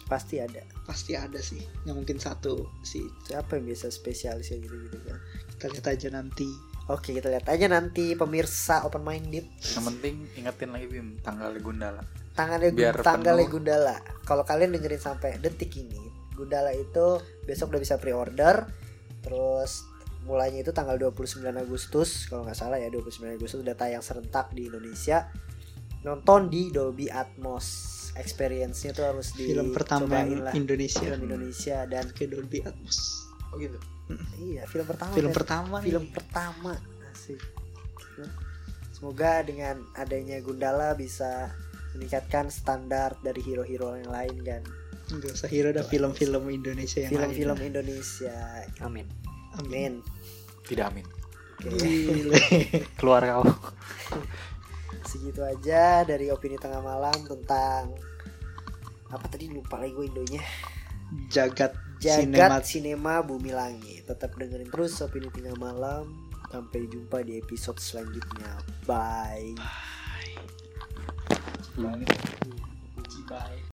pasti 0.10 0.42
ada 0.42 0.60
Pasti 0.84 1.14
ada 1.14 1.38
sih. 1.38 1.62
Yang 1.86 1.96
mungkin 2.02 2.18
satu 2.18 2.66
sih. 2.82 3.06
siapa 3.24 3.62
yang 3.62 3.70
bisa 3.70 3.88
spesialis 3.88 4.50
ya 4.50 4.58
gitu 4.58 4.74
gitu 4.74 4.98
kan 5.06 5.22
Kita 5.54 5.66
lihat 5.70 5.88
aja 5.94 6.08
nanti. 6.10 6.50
oke 6.90 7.14
kita 7.14 7.30
lihat 7.30 7.46
aja 7.46 7.70
nanti 7.70 8.18
pemirsa 8.18 8.82
open 8.82 9.06
minded 9.06 9.46
yang 9.78 9.86
penting 9.86 10.26
ingetin 10.34 10.74
lagi 10.74 10.90
Bim 10.90 11.22
tanggal 11.22 11.54
Gundala 11.62 12.02
tangannya 12.34 12.72
Biar 12.74 12.96
penuh. 12.96 13.52
Gundala. 13.52 14.00
Kalau 14.24 14.48
kalian 14.48 14.72
dengerin 14.72 14.98
sampai 14.98 15.38
detik 15.38 15.76
ini, 15.76 16.00
Gundala 16.34 16.72
itu 16.72 17.20
besok 17.44 17.76
udah 17.76 17.82
bisa 17.84 18.00
pre-order. 18.00 18.64
Terus 19.20 19.84
mulainya 20.24 20.64
itu 20.64 20.72
tanggal 20.72 20.96
29 20.96 21.44
Agustus, 21.52 22.32
kalau 22.32 22.48
nggak 22.48 22.56
salah 22.56 22.80
ya 22.80 22.88
29 22.88 23.36
Agustus 23.36 23.60
udah 23.60 23.76
tayang 23.76 24.00
serentak 24.00 24.56
di 24.56 24.72
Indonesia. 24.72 25.28
Nonton 26.08 26.48
di 26.48 26.72
Dolby 26.72 27.12
Atmos. 27.12 27.99
Experience-nya 28.18 28.92
tuh 28.92 29.06
harus 29.06 29.32
Film 29.34 29.74
pertama 29.74 30.24
lah. 30.26 30.54
Indonesia. 30.56 31.02
Film 31.04 31.30
Indonesia 31.30 31.86
dan 31.86 32.10
Ke 32.14 32.26
Dolby 32.26 32.66
Atmos. 32.66 33.28
oh 33.50 33.58
gitu 33.58 33.78
iya 34.42 34.66
film 34.66 34.86
pertama. 34.86 35.14
Film 35.14 35.30
men. 35.30 35.38
pertama 35.38 35.76
film 35.82 36.06
nih. 36.06 36.14
pertama 36.14 36.74
asik 37.10 37.42
semoga 38.94 39.42
dengan 39.42 39.82
adanya 39.96 40.38
Gundala 40.42 40.94
bisa 40.94 41.50
meningkatkan 41.98 42.50
standar 42.50 43.18
dari 43.22 43.42
hero-hero 43.42 43.98
yang 43.98 44.12
lain 44.12 44.36
kan 44.46 44.62
Enggak 45.10 45.34
usah 45.34 45.50
hero 45.50 45.74
ada 45.74 45.82
film-film 45.82 46.46
Indonesia 46.50 47.02
yang 47.02 47.10
film-film 47.10 47.58
lain. 47.58 47.68
Indonesia 47.74 48.36
amin 48.82 49.06
amin 49.58 49.94
tidak 50.70 50.94
amin 50.94 51.06
oke 51.66 51.74
Gile. 51.90 52.38
keluar 53.02 53.22
kau 53.26 53.46
segitu 55.06 55.44
aja 55.44 56.04
dari 56.04 56.32
opini 56.34 56.56
tengah 56.58 56.82
malam 56.82 57.16
tentang 57.28 57.94
apa 59.10 59.26
tadi 59.26 59.50
lupa 59.50 59.82
lagi 59.82 59.94
gue 59.94 60.06
indonya? 60.06 60.44
Jagat, 61.34 61.74
Jagat 61.98 62.30
Sinemat. 62.30 62.62
Sinema 62.66 63.14
Bumi 63.26 63.50
Langit. 63.50 64.06
Tetap 64.06 64.38
dengerin 64.38 64.70
terus 64.70 65.02
opini 65.02 65.34
tengah 65.34 65.58
malam. 65.58 66.30
Sampai 66.50 66.86
jumpa 66.90 67.22
di 67.26 67.38
episode 67.38 67.78
selanjutnya. 67.82 68.58
Bye. 68.86 69.54
Bye. 71.78 73.69